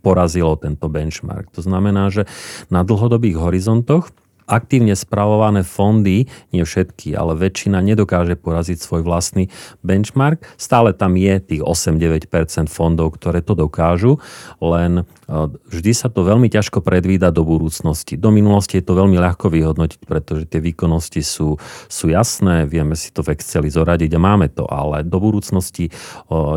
porazilo 0.00 0.56
tento 0.56 0.88
benchmark. 0.88 1.50
To 1.58 1.60
znamená, 1.60 2.08
že 2.08 2.24
na 2.70 2.86
dlhodobých 2.86 3.36
horizontoch 3.36 4.14
aktívne 4.44 4.92
spravované 4.92 5.64
fondy, 5.64 6.28
nie 6.52 6.62
všetky, 6.64 7.16
ale 7.16 7.36
väčšina 7.36 7.80
nedokáže 7.80 8.36
poraziť 8.36 8.78
svoj 8.80 9.02
vlastný 9.02 9.48
benchmark. 9.80 10.44
Stále 10.60 10.92
tam 10.92 11.16
je 11.16 11.40
tých 11.40 11.62
8-9% 11.64 12.68
fondov, 12.68 13.16
ktoré 13.16 13.40
to 13.40 13.56
dokážu, 13.56 14.20
len 14.60 15.02
e, 15.02 15.32
vždy 15.72 15.92
sa 15.96 16.12
to 16.12 16.22
veľmi 16.22 16.52
ťažko 16.52 16.84
predvída 16.84 17.32
do 17.32 17.42
budúcnosti. 17.42 18.20
Do 18.20 18.28
minulosti 18.28 18.80
je 18.80 18.84
to 18.84 18.94
veľmi 18.94 19.16
ľahko 19.16 19.48
vyhodnotiť, 19.48 20.00
pretože 20.04 20.44
tie 20.46 20.60
výkonnosti 20.60 21.24
sú, 21.24 21.56
sú 21.88 22.06
jasné, 22.12 22.68
vieme 22.68 22.94
si 22.94 23.10
to 23.10 23.24
v 23.24 23.36
Exceli 23.36 23.72
zoradiť 23.72 24.10
a 24.14 24.20
máme 24.20 24.52
to, 24.52 24.68
ale 24.68 25.02
do 25.02 25.18
budúcnosti 25.18 25.88
e, 25.88 25.92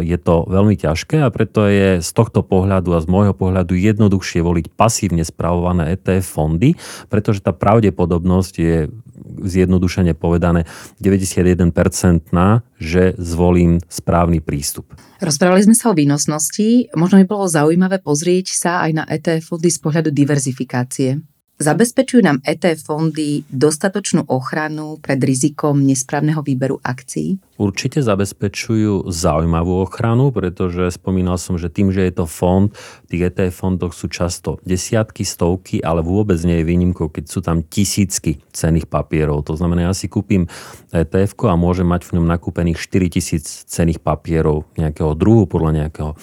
je 0.04 0.18
to 0.20 0.44
veľmi 0.48 0.76
ťažké 0.76 1.24
a 1.24 1.32
preto 1.32 1.66
je 1.68 2.04
z 2.04 2.10
tohto 2.12 2.44
pohľadu 2.44 2.94
a 2.94 3.04
z 3.04 3.08
môjho 3.08 3.34
pohľadu 3.34 3.74
jednoduchšie 3.80 4.44
voliť 4.44 4.66
pasívne 4.76 5.24
spravované 5.24 5.96
ETF 5.96 6.26
fondy, 6.28 6.76
pretože 7.08 7.40
tá 7.42 7.56
prav 7.56 7.77
pravdepodobnosť 7.78 8.54
je 8.58 8.90
zjednodušene 9.38 10.18
povedané 10.18 10.66
91% 10.98 12.34
na, 12.34 12.66
že 12.82 13.14
zvolím 13.22 13.78
správny 13.86 14.42
prístup. 14.42 14.98
Rozprávali 15.22 15.62
sme 15.62 15.78
sa 15.78 15.94
o 15.94 15.98
výnosnosti. 15.98 16.90
Možno 16.98 17.22
by 17.22 17.26
bolo 17.30 17.46
zaujímavé 17.46 18.02
pozrieť 18.02 18.58
sa 18.58 18.72
aj 18.90 18.92
na 18.98 19.04
ETF 19.06 19.54
fondy 19.54 19.70
z 19.70 19.78
pohľadu 19.78 20.10
diverzifikácie. 20.10 21.22
Zabezpečujú 21.58 22.22
nám 22.26 22.42
ETF 22.42 22.82
fondy 22.82 23.46
dostatočnú 23.50 24.26
ochranu 24.30 24.98
pred 24.98 25.22
rizikom 25.22 25.78
nesprávneho 25.86 26.42
výberu 26.42 26.82
akcií? 26.82 27.38
Určite 27.58 28.06
zabezpečujú 28.06 29.10
zaujímavú 29.10 29.82
ochranu, 29.82 30.30
pretože 30.30 30.94
spomínal 30.94 31.42
som, 31.42 31.58
že 31.58 31.74
tým, 31.74 31.90
že 31.90 32.06
je 32.06 32.14
to 32.14 32.26
fond, 32.30 32.70
v 32.70 33.08
tých 33.10 33.34
ETF 33.34 33.54
fondoch 33.58 33.98
sú 33.98 34.06
často 34.14 34.62
desiatky, 34.62 35.26
stovky, 35.26 35.82
ale 35.82 36.06
vôbec 36.06 36.38
nie 36.46 36.62
je 36.62 36.70
výnimkou, 36.70 37.10
keď 37.10 37.26
sú 37.26 37.42
tam 37.42 37.66
tisícky 37.66 38.46
cených 38.54 38.86
papierov. 38.86 39.42
To 39.50 39.58
znamená, 39.58 39.90
ja 39.90 39.94
si 39.98 40.06
kúpim 40.06 40.46
ETF 40.94 41.34
a 41.50 41.58
môžem 41.58 41.90
mať 41.90 42.06
v 42.06 42.22
ňom 42.22 42.30
nakúpených 42.30 42.78
4000 42.78 43.66
cených 43.66 44.00
papierov 44.06 44.70
nejakého 44.78 45.18
druhu 45.18 45.50
podľa 45.50 45.84
nejakého 45.84 46.12
e, 46.14 46.18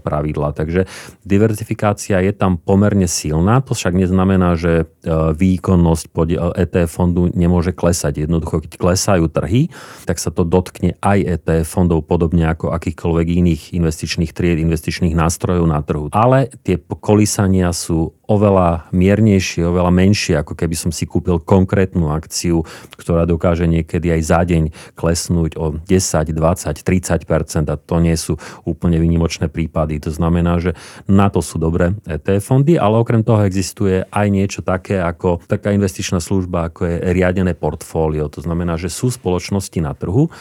pravidla. 0.00 0.56
Takže 0.56 0.88
diverzifikácia 1.28 2.24
je 2.24 2.32
tam 2.32 2.56
pomerne 2.56 3.04
silná, 3.04 3.60
to 3.60 3.76
však 3.76 3.92
neznamená, 3.92 4.56
že 4.56 4.84
e, 4.84 5.12
výkonnosť 5.36 6.08
ETF 6.56 6.88
fondu 6.88 7.28
nemôže 7.36 7.76
klesať. 7.76 8.24
Jednoducho, 8.24 8.64
keď 8.64 8.80
klesajú 8.80 9.28
trhy, 9.28 9.68
tak 10.08 10.16
sa 10.16 10.32
to 10.32 10.48
dotkne 10.54 10.94
aj 11.02 11.18
ETF 11.42 11.66
fondov, 11.66 12.06
podobne 12.06 12.46
ako 12.46 12.70
akýchkoľvek 12.70 13.26
iných 13.26 13.62
investičných 13.74 14.30
tried, 14.30 14.62
investičných 14.62 15.18
nástrojov 15.18 15.66
na 15.66 15.82
trhu. 15.82 16.06
Ale 16.14 16.54
tie 16.62 16.78
kolísania 16.78 17.74
sú 17.74 18.14
oveľa 18.24 18.88
miernejšie, 18.92 19.68
oveľa 19.68 19.92
menšie, 19.92 20.34
ako 20.40 20.56
keby 20.56 20.72
som 20.72 20.90
si 20.94 21.04
kúpil 21.04 21.36
konkrétnu 21.44 22.08
akciu, 22.08 22.64
ktorá 22.96 23.28
dokáže 23.28 23.68
niekedy 23.68 24.16
aj 24.16 24.20
za 24.24 24.40
deň 24.48 24.62
klesnúť 24.96 25.60
o 25.60 25.76
10, 25.76 26.32
20, 26.32 26.32
30 26.32 27.68
a 27.68 27.74
to 27.76 27.96
nie 28.00 28.16
sú 28.16 28.40
úplne 28.64 28.96
výnimočné 28.96 29.52
prípady. 29.52 30.00
To 30.08 30.10
znamená, 30.12 30.56
že 30.56 30.72
na 31.04 31.28
to 31.28 31.44
sú 31.44 31.60
dobré 31.60 31.92
ETF 32.08 32.44
fondy, 32.44 32.80
ale 32.80 32.96
okrem 32.96 33.20
toho 33.20 33.44
existuje 33.44 34.08
aj 34.08 34.26
niečo 34.32 34.60
také 34.64 35.04
ako 35.04 35.44
taká 35.44 35.76
investičná 35.76 36.16
služba, 36.20 36.72
ako 36.72 36.88
je 36.88 36.96
riadené 37.12 37.52
portfólio. 37.52 38.32
To 38.32 38.40
znamená, 38.40 38.80
že 38.80 38.88
sú 38.88 39.12
spoločnosti 39.12 39.78
na 39.84 39.92
trhu, 39.92 40.32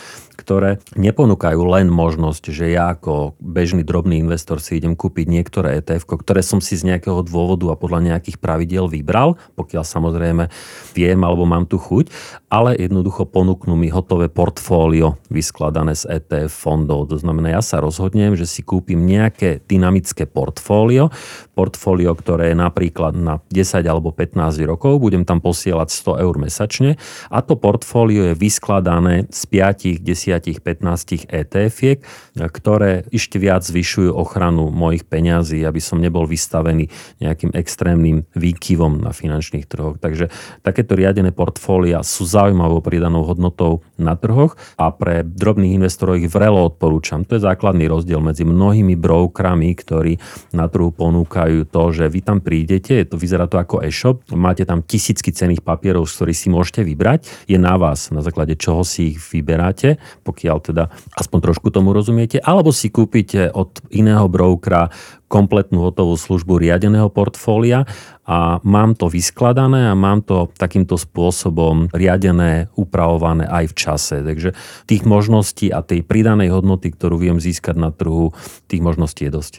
ktoré 0.43 0.83
neponúkajú 0.99 1.63
len 1.63 1.87
možnosť, 1.87 2.51
že 2.51 2.75
ja 2.75 2.91
ako 2.91 3.39
bežný 3.39 3.87
drobný 3.87 4.19
investor 4.19 4.59
si 4.59 4.75
idem 4.75 4.91
kúpiť 4.91 5.31
niektoré 5.31 5.79
ETF, 5.79 6.19
ktoré 6.19 6.43
som 6.43 6.59
si 6.59 6.75
z 6.75 6.83
nejakého 6.91 7.23
dôvodu 7.23 7.71
a 7.71 7.79
podľa 7.79 8.11
nejakých 8.11 8.43
pravidiel 8.43 8.91
vybral, 8.91 9.39
pokiaľ 9.55 9.87
samozrejme 9.87 10.51
viem 10.91 11.19
alebo 11.23 11.47
mám 11.47 11.63
tu 11.63 11.79
chuť, 11.79 12.11
ale 12.51 12.75
jednoducho 12.75 13.23
ponúknú 13.23 13.79
mi 13.79 13.87
hotové 13.87 14.27
portfólio 14.27 15.15
vyskladané 15.31 15.95
z 15.95 16.19
ETF 16.19 16.51
fondov. 16.51 17.07
To 17.15 17.17
znamená, 17.17 17.55
ja 17.55 17.63
sa 17.63 17.79
rozhodnem, 17.79 18.35
že 18.35 18.43
si 18.43 18.59
kúpim 18.65 18.99
nejaké 18.99 19.63
dynamické 19.63 20.27
portfólio, 20.27 21.07
portfólio, 21.55 22.11
ktoré 22.17 22.51
je 22.51 22.57
napríklad 22.59 23.15
na 23.15 23.39
10 23.47 23.79
alebo 23.87 24.11
15 24.11 24.59
rokov, 24.67 24.99
budem 24.99 25.23
tam 25.23 25.39
posielať 25.39 25.87
100 25.93 26.25
eur 26.25 26.35
mesačne 26.35 26.99
a 27.29 27.39
to 27.45 27.55
portfólio 27.55 28.33
je 28.33 28.35
vyskladané 28.35 29.29
z 29.29 29.41
5, 29.47 30.01
10, 30.01 30.32
15 30.39 31.29
ETF-iek, 31.29 31.99
ktoré 32.39 33.03
ešte 33.11 33.37
viac 33.37 33.61
zvyšujú 33.67 34.15
ochranu 34.15 34.71
mojich 34.71 35.03
peňazí, 35.05 35.61
aby 35.61 35.81
som 35.83 35.99
nebol 35.99 36.25
vystavený 36.25 36.87
nejakým 37.19 37.51
extrémnym 37.53 38.25
výkyvom 38.33 39.03
na 39.03 39.11
finančných 39.11 39.67
trhoch. 39.67 39.99
Takže 39.99 40.31
takéto 40.63 40.95
riadené 40.95 41.35
portfólia 41.35 42.01
sú 42.01 42.23
zaujímavou 42.25 42.79
pridanou 42.79 43.27
hodnotou 43.27 43.83
na 43.99 44.15
trhoch 44.15 44.55
a 44.79 44.89
pre 44.93 45.25
drobných 45.25 45.77
investorov 45.77 46.21
ich 46.21 46.31
vrelo 46.31 46.65
odporúčam. 46.69 47.27
To 47.27 47.35
je 47.35 47.45
základný 47.45 47.89
rozdiel 47.89 48.23
medzi 48.23 48.47
mnohými 48.47 48.95
brokerami, 48.95 49.75
ktorí 49.75 50.17
na 50.55 50.69
trhu 50.71 50.93
ponúkajú 50.93 51.67
to, 51.67 51.83
že 51.91 52.05
vy 52.07 52.19
tam 52.23 52.39
prídete, 52.39 53.03
to 53.03 53.19
vyzerá 53.19 53.45
to 53.49 53.59
ako 53.59 53.83
e-shop, 53.83 54.23
máte 54.31 54.63
tam 54.63 54.85
tisícky 54.85 55.33
cených 55.33 55.65
papierov, 55.65 56.07
z 56.07 56.13
ktorých 56.15 56.39
si 56.39 56.47
môžete 56.53 56.81
vybrať, 56.85 57.49
je 57.49 57.57
na 57.59 57.75
vás, 57.75 58.13
na 58.13 58.23
základe 58.23 58.55
čoho 58.55 58.85
si 58.85 59.15
ich 59.15 59.19
vyberáte, 59.19 59.99
pokiaľ 60.23 60.57
teda 60.63 60.83
aspoň 61.19 61.39
trošku 61.51 61.67
tomu 61.69 61.91
rozumiete, 61.91 62.39
alebo 62.39 62.71
si 62.71 62.87
kúpite 62.89 63.51
od 63.51 63.83
iného 63.91 64.25
brokera 64.31 64.87
kompletnú 65.27 65.89
hotovú 65.89 66.13
službu 66.13 66.61
riadeného 66.61 67.09
portfólia 67.09 67.89
a 68.23 68.61
mám 68.61 68.93
to 68.93 69.09
vyskladané 69.09 69.89
a 69.89 69.97
mám 69.97 70.21
to 70.21 70.53
takýmto 70.55 70.95
spôsobom 70.95 71.89
riadené, 71.89 72.69
upravované 72.77 73.49
aj 73.49 73.73
v 73.73 73.75
čase. 73.75 74.15
Takže 74.21 74.53
tých 74.85 75.03
možností 75.09 75.73
a 75.73 75.81
tej 75.81 76.05
pridanej 76.05 76.53
hodnoty, 76.53 76.93
ktorú 76.93 77.17
viem 77.17 77.41
získať 77.41 77.75
na 77.81 77.89
trhu, 77.89 78.31
tých 78.69 78.85
možností 78.85 79.25
je 79.25 79.31
dosť. 79.33 79.53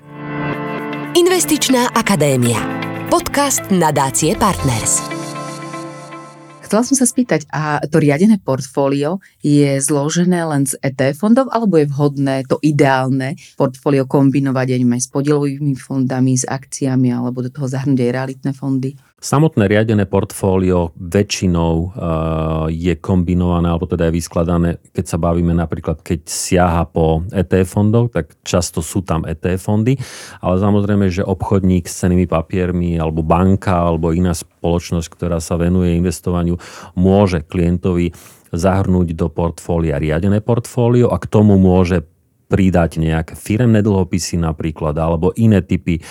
Investičná 1.18 1.90
akadémia. 1.94 2.58
Podcast 3.10 3.66
nadácie 3.70 4.34
Partners. 4.38 5.23
Chcela 6.64 6.80
som 6.80 6.96
sa 6.96 7.04
spýtať, 7.04 7.44
a 7.52 7.84
to 7.84 8.00
riadené 8.00 8.40
portfólio 8.40 9.20
je 9.44 9.76
zložené 9.84 10.48
len 10.48 10.64
z 10.64 10.80
ETF 10.80 11.20
fondov, 11.20 11.52
alebo 11.52 11.76
je 11.76 11.84
vhodné 11.92 12.48
to 12.48 12.56
ideálne 12.64 13.36
portfólio 13.60 14.08
kombinovať 14.08 14.80
aj 14.80 15.04
s 15.04 15.12
podielovými 15.12 15.76
fondami, 15.76 16.40
s 16.40 16.48
akciami, 16.48 17.12
alebo 17.12 17.44
do 17.44 17.52
toho 17.52 17.68
zahrnúť 17.68 18.00
aj 18.00 18.10
realitné 18.16 18.50
fondy? 18.56 18.96
Samotné 19.24 19.72
riadené 19.72 20.04
portfólio 20.04 20.92
väčšinou 21.00 21.72
uh, 21.80 21.88
je 22.68 22.92
kombinované, 23.00 23.72
alebo 23.72 23.88
teda 23.88 24.12
je 24.12 24.20
vyskladané, 24.20 24.76
keď 24.92 25.04
sa 25.08 25.16
bavíme 25.16 25.56
napríklad, 25.56 26.04
keď 26.04 26.28
siaha 26.28 26.84
po 26.84 27.24
ETF 27.32 27.72
fondov, 27.72 28.12
tak 28.12 28.36
často 28.44 28.84
sú 28.84 29.00
tam 29.00 29.24
ETF 29.24 29.64
fondy, 29.64 29.96
ale 30.44 30.60
samozrejme, 30.60 31.08
že 31.08 31.24
obchodník 31.24 31.88
s 31.88 32.04
cenými 32.04 32.28
papiermi, 32.28 33.00
alebo 33.00 33.24
banka, 33.24 33.88
alebo 33.88 34.12
iná 34.12 34.36
spoločnosť, 34.36 35.08
ktorá 35.08 35.40
sa 35.40 35.56
venuje 35.56 35.96
investovaniu, 35.96 36.60
môže 36.92 37.40
klientovi 37.48 38.12
zahrnúť 38.52 39.16
do 39.16 39.32
portfólia 39.32 39.96
riadené 39.96 40.44
portfólio 40.44 41.08
a 41.08 41.16
k 41.16 41.32
tomu 41.32 41.56
môže 41.56 42.04
pridať 42.46 43.00
nejaké 43.00 43.34
firemné 43.34 43.80
dlhopisy 43.80 44.36
napríklad, 44.38 44.94
alebo 45.00 45.32
iné 45.34 45.64
typy 45.64 45.98
e, 45.98 46.02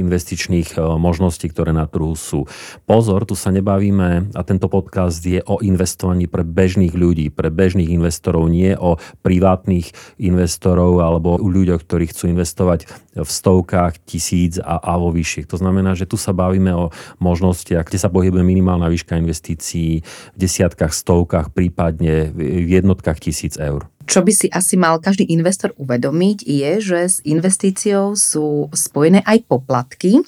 investičných 0.00 0.76
e, 0.76 0.82
možností, 0.96 1.52
ktoré 1.52 1.76
na 1.76 1.84
trhu 1.84 2.16
sú. 2.16 2.48
Pozor, 2.88 3.28
tu 3.28 3.36
sa 3.36 3.52
nebavíme, 3.52 4.32
a 4.32 4.40
tento 4.42 4.72
podcast 4.72 5.20
je 5.20 5.44
o 5.44 5.60
investovaní 5.60 6.26
pre 6.26 6.42
bežných 6.42 6.96
ľudí, 6.96 7.28
pre 7.28 7.52
bežných 7.52 7.92
investorov, 7.92 8.48
nie 8.48 8.72
o 8.72 8.96
privátnych 9.20 9.92
investorov 10.16 11.00
alebo 11.04 11.36
u 11.36 11.48
ľuďoch, 11.48 11.84
ktorí 11.84 12.08
chcú 12.08 12.32
investovať 12.32 12.88
v 13.16 13.30
stovkách 13.30 14.00
tisíc 14.04 14.60
a, 14.60 14.80
a 14.80 14.96
vo 15.00 15.12
vyšších. 15.12 15.48
To 15.48 15.56
znamená, 15.60 15.96
že 15.96 16.08
tu 16.08 16.20
sa 16.20 16.36
bavíme 16.36 16.72
o 16.76 16.92
možnostiach, 17.20 17.88
kde 17.88 17.98
sa 18.00 18.12
pohybuje 18.12 18.44
minimálna 18.44 18.88
výška 18.92 19.16
investícií 19.16 20.04
v 20.04 20.36
desiatkách, 20.36 20.92
stovkách, 20.92 21.52
prípadne 21.52 22.32
v 22.32 22.68
jednotkách 22.76 23.20
tisíc 23.20 23.56
eur. 23.56 23.88
Čo 24.06 24.22
by 24.22 24.32
si 24.32 24.46
asi 24.48 24.78
mal 24.78 25.02
každý 25.02 25.26
investor 25.28 25.74
uvedomiť, 25.74 26.46
je, 26.46 26.72
že 26.78 27.00
s 27.10 27.16
investíciou 27.26 28.14
sú 28.14 28.70
spojené 28.70 29.26
aj 29.26 29.50
poplatky. 29.50 30.22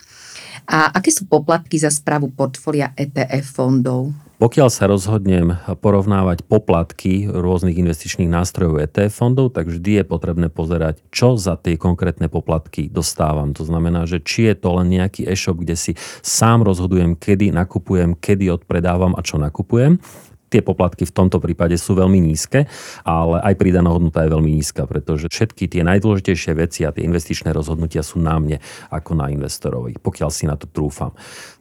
A 0.69 0.91
aké 0.93 1.15
sú 1.15 1.25
poplatky 1.31 1.79
za 1.79 1.89
správu 1.89 2.35
portfólia 2.35 2.93
ETF 2.99 3.47
fondov? 3.47 4.13
Pokiaľ 4.39 4.69
sa 4.71 4.87
rozhodnem 4.87 5.59
porovnávať 5.83 6.47
poplatky 6.47 7.27
rôznych 7.27 7.75
investičných 7.75 8.31
nástrojov 8.31 8.79
ETF 8.87 9.11
fondov, 9.11 9.51
tak 9.51 9.67
vždy 9.67 9.99
je 9.99 10.05
potrebné 10.07 10.47
pozerať, 10.47 11.03
čo 11.11 11.35
za 11.35 11.59
tie 11.59 11.75
konkrétne 11.75 12.31
poplatky 12.31 12.87
dostávam. 12.87 13.51
To 13.59 13.67
znamená, 13.67 14.07
že 14.07 14.23
či 14.23 14.47
je 14.47 14.55
to 14.55 14.79
len 14.79 14.95
nejaký 14.95 15.27
e-shop, 15.27 15.59
kde 15.59 15.75
si 15.75 15.99
sám 16.23 16.63
rozhodujem, 16.63 17.19
kedy 17.19 17.51
nakupujem, 17.51 18.15
kedy 18.15 18.47
odpredávam 18.55 19.19
a 19.19 19.27
čo 19.27 19.43
nakupujem, 19.43 19.99
Tie 20.49 20.65
poplatky 20.65 21.05
v 21.05 21.13
tomto 21.13 21.39
prípade 21.45 21.77
sú 21.77 21.93
veľmi 21.93 22.19
nízke, 22.25 22.65
ale 23.05 23.37
aj 23.45 23.55
pridaná 23.61 23.93
hodnota 23.93 24.25
je 24.25 24.33
veľmi 24.33 24.51
nízka, 24.57 24.89
pretože 24.89 25.29
všetky 25.29 25.69
tie 25.69 25.85
najdôležitejšie 25.85 26.53
veci 26.57 26.81
a 26.89 26.93
tie 26.93 27.05
investičné 27.05 27.53
rozhodnutia 27.53 28.01
sú 28.01 28.17
na 28.17 28.41
mne 28.41 28.57
ako 28.89 29.13
na 29.13 29.29
investorovi, 29.29 30.01
pokiaľ 30.01 30.31
si 30.33 30.49
na 30.49 30.57
to 30.57 30.65
trúfam. 30.65 31.13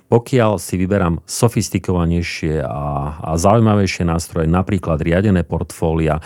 Pokiaľ 0.07 0.55
si 0.55 0.79
vyberám 0.79 1.19
sofistikovanejšie 1.27 2.63
a, 2.63 2.83
a 3.27 3.31
zaujímavejšie 3.35 4.07
nástroje, 4.07 4.47
napríklad 4.47 5.03
riadené 5.03 5.43
portfólia, 5.43 6.23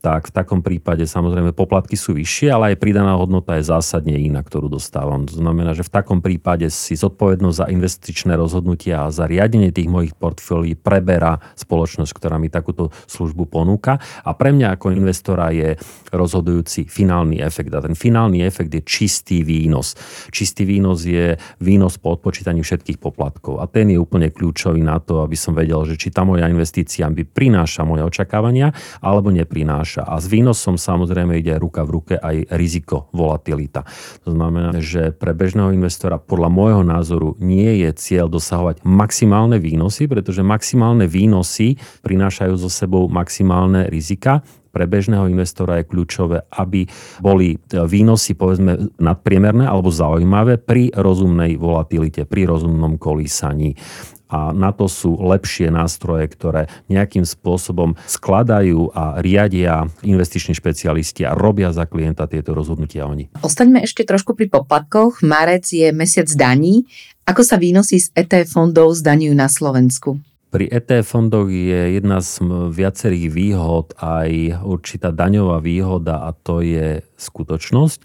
tak 0.00 0.32
v 0.32 0.32
takom 0.32 0.64
prípade 0.64 1.04
samozrejme 1.04 1.52
poplatky 1.52 1.92
sú 1.92 2.16
vyššie, 2.16 2.48
ale 2.48 2.64
aj 2.72 2.80
pridaná 2.80 3.20
hodnota 3.20 3.60
je 3.60 3.68
zásadne 3.68 4.16
iná, 4.16 4.40
ktorú 4.40 4.72
dostávam. 4.72 5.28
To 5.28 5.36
znamená, 5.36 5.76
že 5.76 5.84
v 5.84 5.92
takom 5.92 6.24
prípade 6.24 6.72
si 6.72 6.96
zodpovednosť 6.96 7.56
za 7.60 7.66
investičné 7.68 8.32
rozhodnutia 8.32 9.04
a 9.04 9.12
za 9.12 9.28
riadenie 9.28 9.68
tých 9.68 9.92
mojich 9.92 10.16
portfólií 10.16 10.72
preberá 10.72 11.36
spoločnosť, 11.52 12.16
ktorá 12.16 12.40
mi 12.40 12.48
takúto 12.48 12.88
službu 13.12 13.44
ponúka. 13.52 14.00
A 14.24 14.32
pre 14.32 14.56
mňa 14.56 14.80
ako 14.80 14.96
investora 14.96 15.52
je 15.52 15.76
rozhodujúci 16.16 16.88
finálny 16.88 17.44
efekt. 17.44 17.68
A 17.76 17.84
ten 17.84 17.92
finálny 17.92 18.40
efekt 18.40 18.72
je 18.72 18.80
čistý 18.80 19.44
výnos. 19.44 19.92
Čistý 20.32 20.64
výnos 20.64 21.04
je 21.04 21.36
výnos 21.60 22.00
po 22.00 22.16
odpočítaní 22.16 22.64
všetkých 22.64 22.96
poplatkov. 22.96 23.60
A 23.60 23.68
ten 23.68 23.92
je 23.92 24.00
úplne 24.00 24.32
kľúčový 24.32 24.80
na 24.80 24.96
to, 24.96 25.20
aby 25.20 25.36
som 25.36 25.52
vedel, 25.52 25.84
že 25.84 26.00
či 26.00 26.08
tá 26.08 26.24
moja 26.24 26.48
investícia 26.48 27.04
by 27.04 27.28
prináša 27.28 27.84
moje 27.84 28.08
očakávania 28.08 28.72
alebo 29.04 29.28
neprináša 29.28 29.89
prináša. 29.90 30.06
A 30.06 30.22
s 30.22 30.26
výnosom 30.30 30.78
samozrejme 30.78 31.42
ide 31.42 31.58
ruka 31.58 31.82
v 31.82 31.90
ruke 31.98 32.14
aj 32.14 32.54
riziko, 32.54 33.10
volatilita. 33.10 33.82
To 34.22 34.30
znamená, 34.30 34.78
že 34.78 35.10
pre 35.10 35.34
bežného 35.34 35.74
investora 35.74 36.22
podľa 36.22 36.48
môjho 36.50 36.82
názoru 36.86 37.34
nie 37.42 37.82
je 37.82 37.90
cieľ 37.98 38.30
dosahovať 38.30 38.86
maximálne 38.86 39.58
výnosy, 39.58 40.06
pretože 40.06 40.46
maximálne 40.46 41.10
výnosy 41.10 41.74
prinášajú 42.06 42.54
so 42.54 42.70
sebou 42.70 43.10
maximálne 43.10 43.90
rizika 43.90 44.46
pre 44.70 44.86
bežného 44.86 45.26
investora 45.26 45.82
je 45.82 45.90
kľúčové, 45.90 46.46
aby 46.54 46.86
boli 47.18 47.58
výnosy 47.74 48.38
povedzme 48.38 49.02
nadpriemerné 49.02 49.66
alebo 49.66 49.90
zaujímavé 49.90 50.62
pri 50.62 50.94
rozumnej 50.94 51.58
volatilite, 51.58 52.22
pri 52.22 52.46
rozumnom 52.46 52.94
kolísaní 52.94 53.74
a 54.30 54.54
na 54.54 54.70
to 54.70 54.86
sú 54.86 55.18
lepšie 55.18 55.74
nástroje, 55.74 56.30
ktoré 56.30 56.70
nejakým 56.86 57.26
spôsobom 57.26 57.98
skladajú 58.06 58.94
a 58.94 59.18
riadia 59.18 59.90
investiční 60.06 60.54
špecialisti 60.54 61.26
a 61.26 61.34
robia 61.34 61.74
za 61.74 61.90
klienta 61.90 62.30
tieto 62.30 62.54
rozhodnutia 62.54 63.10
oni. 63.10 63.28
Ostaňme 63.42 63.82
ešte 63.82 64.06
trošku 64.06 64.38
pri 64.38 64.46
poplatkoch. 64.46 65.26
Marec 65.26 65.66
je 65.66 65.90
mesiac 65.90 66.30
daní. 66.38 66.86
Ako 67.26 67.42
sa 67.42 67.58
výnosy 67.58 67.98
z 67.98 68.06
ETF 68.14 68.54
fondov 68.54 68.94
zdaňujú 68.94 69.34
na 69.34 69.50
Slovensku? 69.50 70.22
Pri 70.50 70.66
ETF 70.66 71.06
fondoch 71.14 71.46
je 71.46 71.94
jedna 71.94 72.18
z 72.18 72.42
viacerých 72.74 73.30
výhod 73.30 73.94
aj 74.02 74.58
určitá 74.66 75.14
daňová 75.14 75.62
výhoda 75.62 76.26
a 76.26 76.34
to 76.34 76.58
je 76.58 77.06
skutočnosť, 77.14 77.98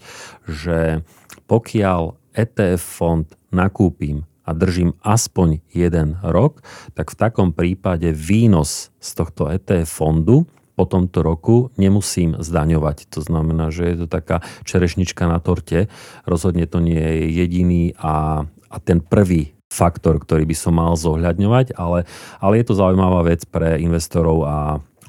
že 0.46 1.02
pokiaľ 1.50 2.14
ETF 2.38 2.82
fond 2.82 3.26
nakúpim 3.50 4.22
a 4.46 4.54
držím 4.54 4.94
aspoň 5.02 5.60
jeden 5.74 6.22
rok, 6.22 6.62
tak 6.94 7.10
v 7.10 7.18
takom 7.18 7.50
prípade 7.50 8.14
výnos 8.14 8.94
z 9.02 9.10
tohto 9.18 9.50
ETF 9.50 9.90
fondu 9.90 10.46
po 10.76 10.84
tomto 10.84 11.24
roku 11.24 11.72
nemusím 11.80 12.36
zdaňovať. 12.38 13.10
To 13.16 13.24
znamená, 13.24 13.72
že 13.72 13.90
je 13.90 13.96
to 14.04 14.06
taká 14.06 14.44
čerešnička 14.68 15.24
na 15.26 15.40
torte. 15.40 15.88
Rozhodne 16.28 16.68
to 16.68 16.84
nie 16.84 17.00
je 17.00 17.24
jediný 17.32 17.82
a, 17.96 18.44
a 18.68 18.76
ten 18.84 19.00
prvý 19.00 19.56
faktor, 19.72 20.22
ktorý 20.22 20.46
by 20.46 20.56
som 20.56 20.78
mal 20.78 20.94
zohľadňovať, 20.94 21.74
ale, 21.74 22.06
ale 22.38 22.54
je 22.62 22.64
to 22.70 22.78
zaujímavá 22.78 23.26
vec 23.26 23.42
pre 23.48 23.80
investorov 23.82 24.46
a 24.46 24.56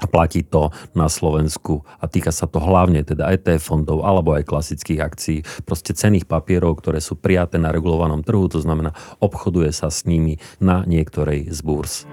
a 0.02 0.06
platí 0.06 0.46
to 0.46 0.70
na 0.94 1.10
Slovensku 1.10 1.82
a 1.98 2.06
týka 2.06 2.30
sa 2.30 2.46
to 2.46 2.62
hlavne 2.62 3.02
teda 3.02 3.34
ETF 3.34 3.62
fondov 3.74 4.06
alebo 4.06 4.38
aj 4.38 4.46
klasických 4.46 5.00
akcií, 5.02 5.38
proste 5.66 5.98
cených 5.98 6.30
papierov, 6.30 6.80
ktoré 6.80 7.02
sú 7.02 7.18
prijaté 7.18 7.58
na 7.58 7.74
regulovanom 7.74 8.22
trhu, 8.22 8.46
to 8.50 8.62
znamená 8.62 8.94
obchoduje 9.18 9.74
sa 9.74 9.90
s 9.90 10.06
nimi 10.06 10.38
na 10.62 10.86
niektorej 10.86 11.50
z 11.50 11.60
búrs. 11.66 12.06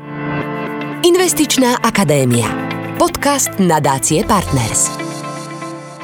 Investičná 1.04 1.84
akadémia. 1.84 2.48
Podcast 2.96 3.52
nadácie 3.60 4.24
Partners. 4.24 4.88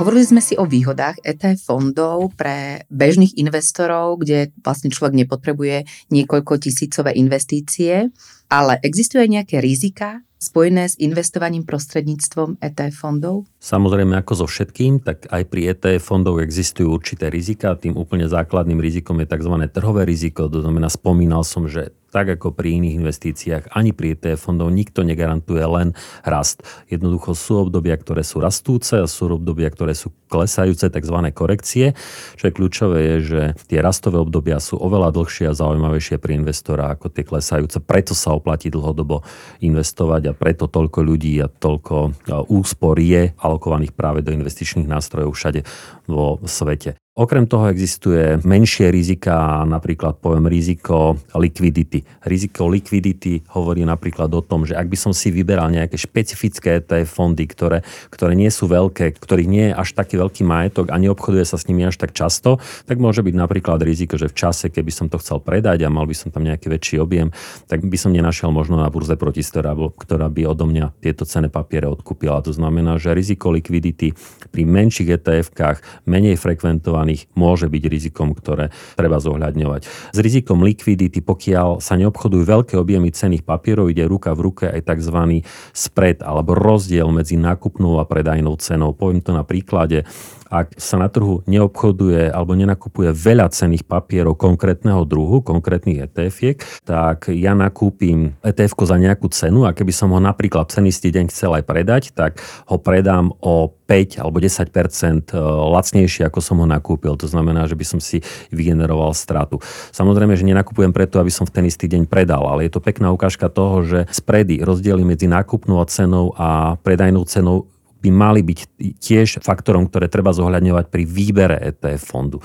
Hovorili 0.01 0.25
sme 0.25 0.41
si 0.41 0.57
o 0.57 0.65
výhodách 0.65 1.21
ETF 1.21 1.61
fondov 1.61 2.33
pre 2.33 2.89
bežných 2.89 3.37
investorov, 3.37 4.25
kde 4.25 4.49
vlastne 4.65 4.89
človek 4.89 5.13
nepotrebuje 5.13 5.85
niekoľko 6.09 6.57
tisícové 6.57 7.13
investície, 7.21 8.09
ale 8.49 8.81
existuje 8.81 9.29
nejaké 9.29 9.61
rizika 9.61 10.25
spojené 10.43 10.89
s 10.89 10.97
investovaním 10.99 11.69
prostredníctvom 11.69 12.57
ETF 12.65 12.97
fondov? 12.97 13.45
Samozrejme, 13.61 14.17
ako 14.17 14.33
so 14.41 14.47
všetkým, 14.49 15.05
tak 15.05 15.29
aj 15.29 15.45
pri 15.53 15.77
ETF 15.77 16.01
fondov 16.01 16.41
existujú 16.41 16.97
určité 16.97 17.29
rizika. 17.29 17.77
Tým 17.77 17.93
úplne 17.93 18.25
základným 18.25 18.81
rizikom 18.81 19.21
je 19.21 19.29
tzv. 19.29 19.55
trhové 19.69 20.09
riziko. 20.09 20.49
To 20.49 20.65
znamená, 20.65 20.89
spomínal 20.89 21.45
som, 21.45 21.69
že 21.69 21.93
tak 22.11 22.27
ako 22.27 22.51
pri 22.51 22.83
iných 22.83 22.99
investíciách, 22.99 23.65
ani 23.71 23.95
pri 23.95 24.19
ETF 24.19 24.51
fondov 24.51 24.75
nikto 24.75 25.07
negarantuje 25.07 25.63
len 25.63 25.95
rast. 26.27 26.67
Jednoducho 26.91 27.39
sú 27.39 27.71
obdobia, 27.71 27.95
ktoré 27.95 28.27
sú 28.27 28.43
rastúce 28.43 28.99
a 28.99 29.07
sú 29.07 29.31
obdobia, 29.31 29.71
ktoré 29.71 29.95
sú 29.95 30.11
klesajúce, 30.27 30.91
tzv. 30.91 31.17
korekcie. 31.31 31.95
Čo 32.35 32.51
je 32.51 32.55
kľúčové 32.55 32.99
je, 32.99 33.17
že 33.23 33.43
tie 33.71 33.79
rastové 33.79 34.19
obdobia 34.19 34.59
sú 34.59 34.75
oveľa 34.79 35.15
dlhšie 35.15 35.51
a 35.51 35.55
zaujímavejšie 35.55 36.19
pre 36.19 36.35
investora 36.35 36.99
ako 36.99 37.15
tie 37.15 37.23
klesajúce. 37.23 37.79
Preto 37.79 38.19
sa 38.19 38.35
oplatí 38.35 38.75
dlhodobo 38.75 39.23
investovať 39.63 40.23
a 40.31 40.33
preto 40.35 40.67
toľko 40.67 41.07
ľudí 41.07 41.39
a 41.39 41.47
toľko 41.47 42.27
úspor 42.51 42.99
je 42.99 43.39
alokovaných 43.51 43.93
práve 43.93 44.23
do 44.23 44.31
investičných 44.31 44.87
nástrojov 44.87 45.35
všade 45.35 45.67
vo 46.07 46.39
svete. 46.47 46.97
Okrem 47.21 47.45
toho 47.45 47.69
existuje 47.69 48.41
menšie 48.49 48.89
rizika, 48.89 49.61
napríklad 49.69 50.25
poviem 50.25 50.49
riziko 50.49 51.21
likvidity. 51.37 52.01
Riziko 52.25 52.65
likvidity 52.65 53.45
hovorí 53.53 53.85
napríklad 53.85 54.33
o 54.33 54.41
tom, 54.41 54.65
že 54.65 54.73
ak 54.73 54.89
by 54.89 54.97
som 54.97 55.13
si 55.13 55.29
vyberal 55.29 55.69
nejaké 55.69 56.01
špecifické 56.01 56.81
ETF 56.81 57.13
fondy, 57.13 57.45
ktoré, 57.45 57.85
ktoré 58.09 58.33
nie 58.33 58.49
sú 58.49 58.73
veľké, 58.73 59.21
ktorých 59.21 59.53
nie 59.53 59.69
je 59.69 59.77
až 59.77 59.93
taký 59.93 60.17
veľký 60.17 60.49
majetok 60.49 60.89
a 60.89 60.97
neobchoduje 60.97 61.45
sa 61.45 61.61
s 61.61 61.69
nimi 61.69 61.85
až 61.85 62.01
tak 62.01 62.17
často, 62.17 62.57
tak 62.89 62.97
môže 62.97 63.21
byť 63.21 63.37
napríklad 63.37 63.85
riziko, 63.85 64.17
že 64.17 64.33
v 64.33 64.41
čase, 64.41 64.73
keby 64.73 64.89
som 64.89 65.13
to 65.13 65.21
chcel 65.21 65.45
predať 65.45 65.85
a 65.85 65.93
mal 65.93 66.09
by 66.09 66.17
som 66.17 66.33
tam 66.33 66.49
nejaký 66.49 66.73
väčší 66.73 67.05
objem, 67.05 67.37
tak 67.69 67.85
by 67.85 68.01
som 68.01 68.17
nenašiel 68.17 68.49
možno 68.49 68.81
na 68.81 68.89
burze 68.89 69.21
protistora, 69.21 69.77
ktorá 69.77 70.33
by 70.33 70.57
odo 70.57 70.65
mňa 70.65 70.97
tieto 71.05 71.29
cené 71.29 71.53
papiere 71.53 71.85
odkúpila. 71.85 72.41
To 72.49 72.57
znamená, 72.57 72.97
že 72.97 73.13
riziko 73.13 73.53
likvidity 73.53 74.17
pri 74.49 74.63
menších 74.65 75.21
ETF-kách, 75.21 76.09
menej 76.09 76.41
frekventovaných 76.41 77.10
zdaných 77.11 77.27
môže 77.35 77.67
byť 77.67 77.85
rizikom, 77.91 78.31
ktoré 78.39 78.71
treba 78.95 79.19
zohľadňovať. 79.19 79.83
S 80.15 80.19
rizikom 80.23 80.63
likvidity, 80.63 81.19
pokiaľ 81.19 81.83
sa 81.83 81.99
neobchodujú 81.99 82.47
veľké 82.47 82.75
objemy 82.79 83.11
cených 83.11 83.43
papierov, 83.43 83.91
ide 83.91 84.07
ruka 84.07 84.31
v 84.31 84.47
ruke 84.47 84.65
aj 84.71 84.87
tzv. 84.87 85.43
spread 85.75 86.23
alebo 86.23 86.55
rozdiel 86.55 87.11
medzi 87.11 87.35
nákupnou 87.35 87.99
a 87.99 88.07
predajnou 88.07 88.55
cenou. 88.63 88.95
Poviem 88.95 89.19
to 89.19 89.35
na 89.35 89.43
príklade 89.43 90.07
ak 90.51 90.77
sa 90.77 90.99
na 90.99 91.07
trhu 91.07 91.47
neobchoduje 91.47 92.29
alebo 92.35 92.59
nenakupuje 92.59 93.15
veľa 93.15 93.49
cených 93.55 93.87
papierov 93.87 94.35
konkrétneho 94.35 95.07
druhu, 95.07 95.41
konkrétnych 95.41 96.11
ETF-iek, 96.11 96.59
tak 96.83 97.31
ja 97.31 97.55
nakúpim 97.55 98.35
ETF 98.43 98.75
za 98.83 98.99
nejakú 98.99 99.31
cenu 99.31 99.65
a 99.65 99.71
keby 99.71 99.95
som 99.95 100.11
ho 100.11 100.19
napríklad 100.19 100.67
v 100.67 100.91
istý 100.91 101.15
deň 101.15 101.31
chcel 101.31 101.55
aj 101.55 101.65
predať, 101.65 102.03
tak 102.11 102.43
ho 102.67 102.77
predám 102.83 103.31
o 103.39 103.71
5 103.91 104.23
alebo 104.23 104.39
10 104.39 104.71
e, 104.71 105.39
lacnejšie, 105.75 106.23
ako 106.27 106.39
som 106.39 106.63
ho 106.63 106.67
nakúpil. 106.67 107.15
To 107.19 107.27
znamená, 107.27 107.67
že 107.67 107.75
by 107.75 107.85
som 107.87 107.99
si 107.99 108.23
vygeneroval 108.55 109.11
stratu. 109.15 109.59
Samozrejme, 109.91 110.39
že 110.39 110.47
nenakupujem 110.47 110.95
preto, 110.95 111.19
aby 111.19 111.31
som 111.31 111.43
v 111.47 111.55
ten 111.55 111.65
istý 111.67 111.91
deň 111.91 112.07
predal, 112.07 112.47
ale 112.47 112.67
je 112.67 112.75
to 112.75 112.83
pekná 112.83 113.11
ukážka 113.11 113.51
toho, 113.51 113.83
že 113.83 113.99
spredy, 114.15 114.63
rozdiely 114.63 115.03
medzi 115.03 115.27
nákupnou 115.27 115.83
cenou 115.91 116.35
a 116.39 116.79
predajnou 116.83 117.27
cenou 117.27 117.67
by 118.01 118.11
mali 118.13 118.41
byť 118.45 118.59
tiež 119.01 119.29
faktorom, 119.41 119.89
ktoré 119.89 120.09
treba 120.09 120.33
zohľadňovať 120.37 120.87
pri 120.89 121.05
výbere 121.05 121.57
ETF 121.61 122.01
fondu. 122.01 122.39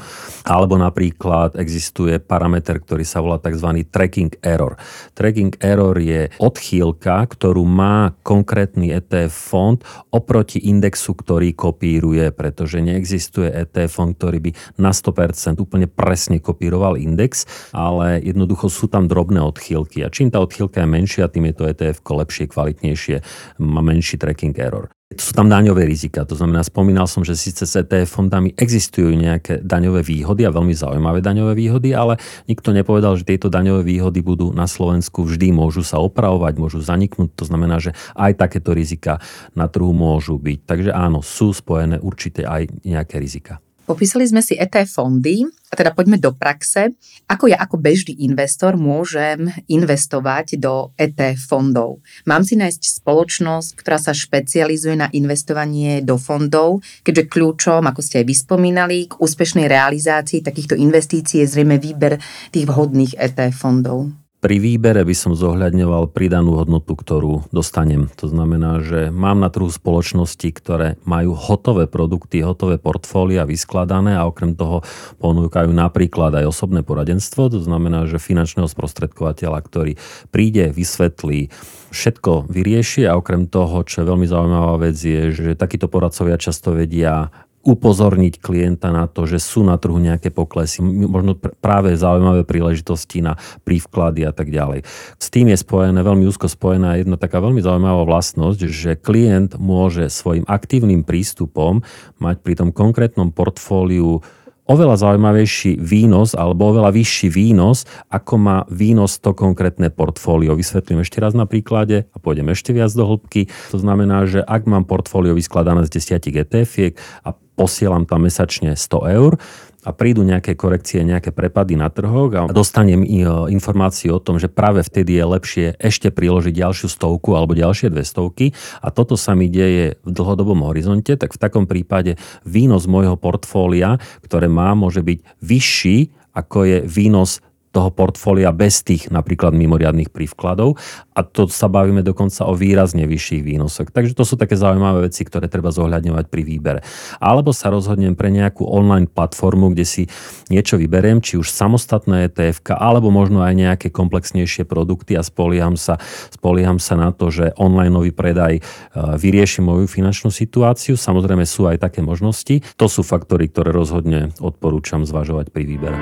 Alebo 0.43 0.75
napríklad 0.75 1.55
existuje 1.59 2.17
parameter, 2.19 2.79
ktorý 2.79 3.03
sa 3.07 3.19
volá 3.23 3.39
tzv. 3.39 3.83
tracking 3.87 4.35
error. 4.43 4.75
Tracking 5.15 5.55
error 5.59 5.95
je 5.99 6.27
odchýlka, 6.39 7.27
ktorú 7.29 7.63
má 7.67 8.15
konkrétny 8.23 8.91
ETF 8.95 9.31
fond 9.31 9.79
oproti 10.11 10.59
indexu, 10.65 11.13
ktorý 11.15 11.53
kopíruje, 11.53 12.31
pretože 12.33 12.79
neexistuje 12.79 13.51
ETF 13.51 13.91
fond, 13.91 14.11
ktorý 14.15 14.39
by 14.39 14.51
na 14.79 14.91
100% 14.91 15.59
úplne 15.59 15.87
presne 15.87 16.39
kopíroval 16.39 16.97
index, 16.99 17.47
ale 17.75 18.23
jednoducho 18.23 18.67
sú 18.71 18.87
tam 18.87 19.07
drobné 19.07 19.39
odchýlky. 19.43 20.01
A 20.03 20.11
čím 20.11 20.31
tá 20.31 20.39
odchýlka 20.39 20.83
je 20.83 20.89
menšia, 20.89 21.31
tým 21.31 21.51
je 21.51 21.55
to 21.55 21.63
ETF 21.69 22.03
lepšie, 22.15 22.47
kvalitnejšie, 22.47 23.15
má 23.59 23.83
menší 23.83 24.15
tracking 24.15 24.55
error. 24.55 24.94
Sú 25.13 25.37
tam 25.37 25.45
daňové 25.45 25.85
rizika, 25.85 26.25
to 26.25 26.33
znamená, 26.33 26.65
spomínal 26.65 27.05
som, 27.05 27.21
že 27.21 27.37
síce 27.37 27.69
s 27.69 27.77
ETF 27.77 28.09
fondami 28.09 28.57
existujú 28.57 29.13
nejaké 29.13 29.61
daňové 29.61 30.01
výhody 30.01 30.43
a 30.43 30.51
veľmi 30.51 30.73
zaujímavé 30.73 31.21
daňové 31.21 31.53
výhody, 31.53 31.93
ale 31.93 32.17
nikto 32.49 32.73
nepovedal, 32.73 33.13
že 33.13 33.29
tieto 33.29 33.53
daňové 33.53 33.85
výhody 33.85 34.25
budú 34.25 34.49
na 34.49 34.65
Slovensku 34.65 35.21
vždy, 35.21 35.53
môžu 35.53 35.85
sa 35.85 36.01
opravovať, 36.01 36.57
môžu 36.57 36.81
zaniknúť, 36.81 37.37
to 37.37 37.45
znamená, 37.45 37.77
že 37.77 37.93
aj 38.17 38.33
takéto 38.33 38.73
rizika 38.73 39.21
na 39.53 39.69
trhu 39.69 39.93
môžu 39.93 40.41
byť. 40.41 40.59
Takže 40.65 40.89
áno, 40.89 41.21
sú 41.21 41.53
spojené 41.53 42.01
určite 42.01 42.41
aj 42.41 42.73
nejaké 42.81 43.21
rizika. 43.21 43.61
Popísali 43.85 44.25
sme 44.25 44.41
si 44.41 44.57
ETF 44.57 44.97
fondy, 44.97 45.45
a 45.45 45.73
teda 45.77 45.93
poďme 45.93 46.17
do 46.17 46.33
praxe. 46.33 46.97
Ako 47.29 47.53
ja 47.53 47.61
ako 47.61 47.77
bežný 47.77 48.17
investor 48.25 48.81
môžem 48.81 49.53
investovať 49.69 50.57
do 50.57 50.89
ETF 50.97 51.37
fondov? 51.45 52.01
Mám 52.25 52.49
si 52.49 52.57
nájsť 52.57 53.05
spoločnosť, 53.05 53.69
ktorá 53.77 54.01
sa 54.01 54.17
špecializuje 54.17 54.97
na 54.97 55.13
investovanie 55.13 56.01
do 56.01 56.17
fondov, 56.17 56.81
keďže 57.05 57.29
kľúčom, 57.29 57.85
ako 57.85 58.01
ste 58.01 58.25
aj 58.25 58.25
vyspomínali, 58.25 59.05
k 59.05 59.21
úspešnej 59.21 59.69
realizácii 59.69 60.41
takýchto 60.41 60.73
investícií 60.73 61.45
je 61.45 61.51
zrejme 61.53 61.77
výber 61.77 62.17
tých 62.49 62.65
vhodných 62.65 63.21
ETF 63.21 63.53
fondov. 63.53 64.24
Pri 64.45 64.61
výbere 64.61 65.01
by 65.01 65.15
som 65.17 65.33
zohľadňoval 65.33 66.13
pridanú 66.13 66.61
hodnotu, 66.61 66.93
ktorú 66.93 67.49
dostanem. 67.49 68.13
To 68.21 68.29
znamená, 68.29 68.77
že 68.85 69.09
mám 69.09 69.41
na 69.41 69.49
trhu 69.49 69.65
spoločnosti, 69.73 70.45
ktoré 70.53 71.01
majú 71.01 71.33
hotové 71.33 71.89
produkty, 71.89 72.45
hotové 72.45 72.77
portfólia 72.77 73.49
vyskladané 73.49 74.13
a 74.13 74.29
okrem 74.29 74.53
toho 74.53 74.85
ponúkajú 75.17 75.73
napríklad 75.73 76.37
aj 76.37 76.45
osobné 76.45 76.85
poradenstvo. 76.85 77.49
To 77.49 77.57
znamená, 77.57 78.05
že 78.05 78.21
finančného 78.21 78.69
sprostredkovateľa, 78.69 79.65
ktorý 79.65 79.97
príde, 80.29 80.69
vysvetlí, 80.69 81.49
všetko 81.89 82.45
vyrieši 82.45 83.09
a 83.09 83.17
okrem 83.17 83.49
toho, 83.49 83.81
čo 83.81 84.05
je 84.05 84.09
veľmi 84.13 84.29
zaujímavá 84.29 84.77
vec, 84.77 84.93
je, 84.93 85.33
že 85.33 85.57
takíto 85.57 85.89
poradcovia 85.89 86.37
často 86.37 86.77
vedia 86.77 87.33
upozorniť 87.65 88.37
klienta 88.37 88.93
na 88.93 89.09
to, 89.09 89.25
že 89.25 89.41
sú 89.41 89.65
na 89.65 89.75
trhu 89.81 89.97
nejaké 89.97 90.29
poklesy, 90.29 90.85
možno 90.85 91.33
práve 91.35 91.97
zaujímavé 91.97 92.45
príležitosti 92.45 93.25
na 93.25 93.41
prívklady 93.65 94.21
a 94.21 94.31
tak 94.31 94.53
ďalej. 94.53 94.85
S 95.17 95.27
tým 95.33 95.49
je 95.49 95.57
spojené, 95.57 95.97
veľmi 96.05 96.29
úzko 96.29 96.45
spojená 96.45 97.01
jedna 97.01 97.17
taká 97.17 97.41
veľmi 97.41 97.65
zaujímavá 97.65 98.05
vlastnosť, 98.05 98.61
že 98.69 98.91
klient 98.93 99.57
môže 99.57 100.13
svojim 100.13 100.45
aktívnym 100.45 101.01
prístupom 101.01 101.81
mať 102.21 102.45
pri 102.45 102.53
tom 102.53 102.69
konkrétnom 102.69 103.33
portfóliu 103.33 104.21
oveľa 104.65 104.97
zaujímavejší 104.97 105.77
výnos 105.77 106.33
alebo 106.33 106.73
oveľa 106.73 106.89
vyšší 106.89 107.29
výnos, 107.29 107.85
ako 108.09 108.33
má 108.41 108.57
výnos 108.65 109.21
to 109.21 109.37
konkrétne 109.37 109.93
portfólio. 109.93 110.57
Vysvetlím 110.57 111.05
ešte 111.05 111.21
raz 111.21 111.37
na 111.37 111.45
príklade 111.45 112.09
a 112.11 112.17
pôjdem 112.17 112.49
ešte 112.49 112.73
viac 112.73 112.89
do 112.97 113.05
hĺbky. 113.05 113.47
To 113.69 113.77
znamená, 113.77 114.25
že 114.25 114.41
ak 114.41 114.65
mám 114.65 114.89
portfólio 114.89 115.37
vyskladané 115.37 115.85
z 115.85 116.17
10 116.17 116.33
ETF 116.33 116.73
a 117.21 117.29
posielam 117.55 118.03
tam 118.03 118.27
mesačne 118.27 118.75
100 118.75 119.15
eur 119.15 119.39
a 119.85 119.93
prídu 119.93 120.25
nejaké 120.25 120.57
korekcie, 120.57 121.05
nejaké 121.05 121.29
prepady 121.29 121.77
na 121.77 121.93
trhoch 121.93 122.33
a 122.33 122.49
dostanem 122.49 123.05
e, 123.05 123.07
informáciu 123.53 124.17
o 124.17 124.23
tom, 124.23 124.41
že 124.41 124.49
práve 124.49 124.81
vtedy 124.81 125.13
je 125.13 125.25
lepšie 125.29 125.67
ešte 125.77 126.09
priložiť 126.09 126.57
ďalšiu 126.57 126.89
stovku 126.89 127.37
alebo 127.37 127.53
ďalšie 127.53 127.93
dve 127.93 128.01
stovky. 128.01 128.57
A 128.81 128.89
toto 128.89 129.13
sa 129.13 129.37
mi 129.37 129.45
deje 129.45 130.01
v 130.01 130.09
dlhodobom 130.09 130.65
horizonte, 130.65 131.13
tak 131.13 131.37
v 131.37 131.41
takom 131.41 131.69
prípade 131.69 132.17
výnos 132.43 132.89
môjho 132.89 133.13
portfólia, 133.13 134.01
ktoré 134.25 134.49
má, 134.49 134.73
môže 134.73 135.05
byť 135.05 135.19
vyšší 135.45 135.97
ako 136.35 136.67
je 136.67 136.77
výnos 136.83 137.39
toho 137.75 137.91
portfólia 137.91 138.55
bez 138.55 138.87
tých 138.87 139.11
napríklad 139.11 139.51
mimoriadných 139.51 140.07
prívkladov 140.07 140.79
a 141.11 141.27
to 141.27 141.51
sa 141.51 141.67
bavíme 141.67 141.99
dokonca 141.99 142.47
o 142.47 142.55
výrazne 142.55 143.03
vyšších 143.03 143.43
výnosoch. 143.43 143.91
Takže 143.91 144.15
to 144.15 144.23
sú 144.23 144.39
také 144.39 144.55
zaujímavé 144.55 145.11
veci, 145.11 145.27
ktoré 145.27 145.51
treba 145.51 145.75
zohľadňovať 145.75 146.25
pri 146.31 146.41
výbere. 146.47 146.79
Alebo 147.19 147.51
sa 147.51 147.67
rozhodnem 147.67 148.15
pre 148.15 148.31
nejakú 148.31 148.63
online 148.63 149.11
platformu, 149.11 149.75
kde 149.75 149.83
si 149.83 150.03
niečo 150.47 150.79
vyberiem, 150.79 151.19
či 151.19 151.35
už 151.35 151.51
samostatné 151.51 152.31
etf 152.31 152.63
alebo 152.71 153.11
možno 153.11 153.43
aj 153.43 153.53
nejaké 153.59 153.87
komplexnejšie 153.91 154.63
produkty 154.63 155.19
a 155.19 155.23
spolieham 155.25 155.75
sa, 155.75 155.99
spolieham 156.31 156.79
sa 156.79 156.95
na 156.95 157.11
to, 157.11 157.27
že 157.27 157.51
online 157.59 157.91
predaj 158.15 158.59
e, 158.59 158.61
vyrieši 158.93 159.63
moju 159.63 159.89
finančnú 159.89 160.29
situáciu. 160.29 160.99
Samozrejme 160.99 161.47
sú 161.47 161.65
aj 161.65 161.81
také 161.81 162.05
možnosti. 162.05 162.61
To 162.77 162.85
sú 162.85 163.01
faktory, 163.01 163.49
ktoré 163.49 163.71
rozhodne 163.71 164.35
odporúčam 164.39 165.07
zvažovať 165.07 165.49
pri 165.49 165.63
výbere. 165.65 165.97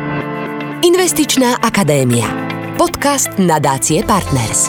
Investičná 0.83 1.63
akadémia. 1.63 2.27
Podcast 2.75 3.31
nadácie 3.39 4.03
Partners. 4.03 4.67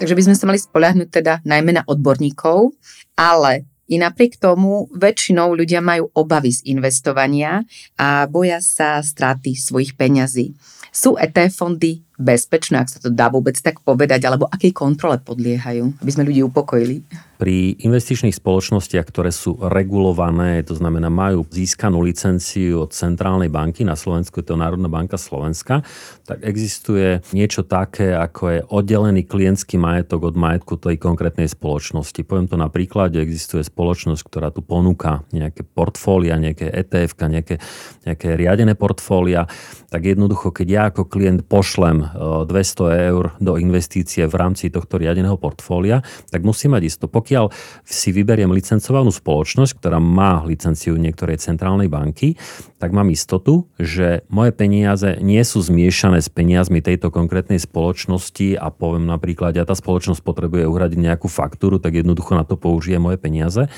Takže 0.00 0.16
by 0.16 0.22
sme 0.24 0.36
sa 0.40 0.48
mali 0.48 0.56
spoľahnúť 0.56 1.08
teda 1.12 1.44
najmä 1.44 1.76
na 1.76 1.84
odborníkov, 1.84 2.72
ale 3.12 3.68
i 3.92 4.00
napriek 4.00 4.40
tomu 4.40 4.88
väčšinou 4.96 5.52
ľudia 5.52 5.84
majú 5.84 6.08
obavy 6.16 6.56
z 6.56 6.64
investovania 6.64 7.60
a 8.00 8.24
boja 8.24 8.64
sa 8.64 9.04
straty 9.04 9.52
svojich 9.52 10.00
peňazí. 10.00 10.56
Sú 10.88 11.20
ETF 11.20 11.52
fondy 11.52 12.00
bezpečné, 12.16 12.80
ak 12.80 12.88
sa 12.88 13.04
to 13.04 13.12
dá 13.12 13.28
vôbec 13.28 13.60
tak 13.60 13.84
povedať, 13.84 14.24
alebo 14.24 14.48
akej 14.48 14.72
kontrole 14.72 15.20
podliehajú, 15.20 16.00
aby 16.00 16.08
sme 16.08 16.24
ľudí 16.24 16.40
upokojili? 16.40 17.04
Pri 17.38 17.78
investičných 17.78 18.34
spoločnostiach, 18.34 19.06
ktoré 19.14 19.30
sú 19.30 19.54
regulované, 19.62 20.58
to 20.66 20.74
znamená 20.74 21.06
majú 21.06 21.46
získanú 21.46 22.02
licenciu 22.02 22.82
od 22.82 22.90
Centrálnej 22.90 23.46
banky, 23.46 23.86
na 23.86 23.94
Slovensku 23.94 24.42
je 24.42 24.50
to 24.50 24.58
Národná 24.58 24.90
banka 24.90 25.14
Slovenska, 25.14 25.86
tak 26.26 26.42
existuje 26.42 27.22
niečo 27.30 27.62
také, 27.62 28.10
ako 28.10 28.42
je 28.50 28.58
oddelený 28.66 29.22
klientský 29.22 29.78
majetok 29.78 30.28
od 30.28 30.34
majetku 30.34 30.82
tej 30.82 30.98
konkrétnej 30.98 31.46
spoločnosti. 31.46 32.26
Poviem 32.26 32.50
to 32.50 32.58
na 32.58 32.66
príklade, 32.66 33.22
existuje 33.22 33.62
spoločnosť, 33.62 34.22
ktorá 34.26 34.50
tu 34.50 34.66
ponúka 34.66 35.22
nejaké 35.30 35.62
portfólia, 35.62 36.42
nejaké 36.42 36.66
ETF, 36.66 37.22
nejaké, 37.22 37.62
nejaké 38.02 38.34
riadené 38.34 38.74
portfólia, 38.74 39.46
tak 39.94 40.10
jednoducho, 40.10 40.50
keď 40.50 40.66
ja 40.66 40.82
ako 40.90 41.06
klient 41.06 41.46
pošlem 41.46 42.02
200 42.50 43.08
eur 43.14 43.38
do 43.38 43.54
investície 43.62 44.26
v 44.26 44.34
rámci 44.34 44.74
tohto 44.74 44.98
riadeného 44.98 45.38
portfólia, 45.38 46.02
tak 46.34 46.42
musí 46.42 46.66
mať 46.66 46.82
isto. 46.82 47.06
Pokiaľ 47.28 47.52
si 47.84 48.08
vyberiem 48.08 48.48
licencovanú 48.56 49.12
spoločnosť, 49.12 49.76
ktorá 49.76 50.00
má 50.00 50.40
licenciu 50.48 50.96
niektorej 50.96 51.36
centrálnej 51.36 51.84
banky, 51.84 52.40
tak 52.80 52.96
mám 52.96 53.12
istotu, 53.12 53.68
že 53.76 54.24
moje 54.32 54.56
peniaze 54.56 55.20
nie 55.20 55.44
sú 55.44 55.60
zmiešané 55.60 56.24
s 56.24 56.32
peniazmi 56.32 56.80
tejto 56.80 57.12
konkrétnej 57.12 57.60
spoločnosti 57.60 58.56
a 58.56 58.72
poviem 58.72 59.04
napríklad, 59.04 59.52
ja 59.60 59.68
tá 59.68 59.76
spoločnosť 59.76 60.24
potrebuje 60.24 60.64
uhradiť 60.64 60.96
nejakú 61.04 61.28
faktúru, 61.28 61.76
tak 61.76 62.00
jednoducho 62.00 62.32
na 62.32 62.48
to 62.48 62.56
použije 62.56 62.96
moje 62.96 63.20
peniaze, 63.20 63.68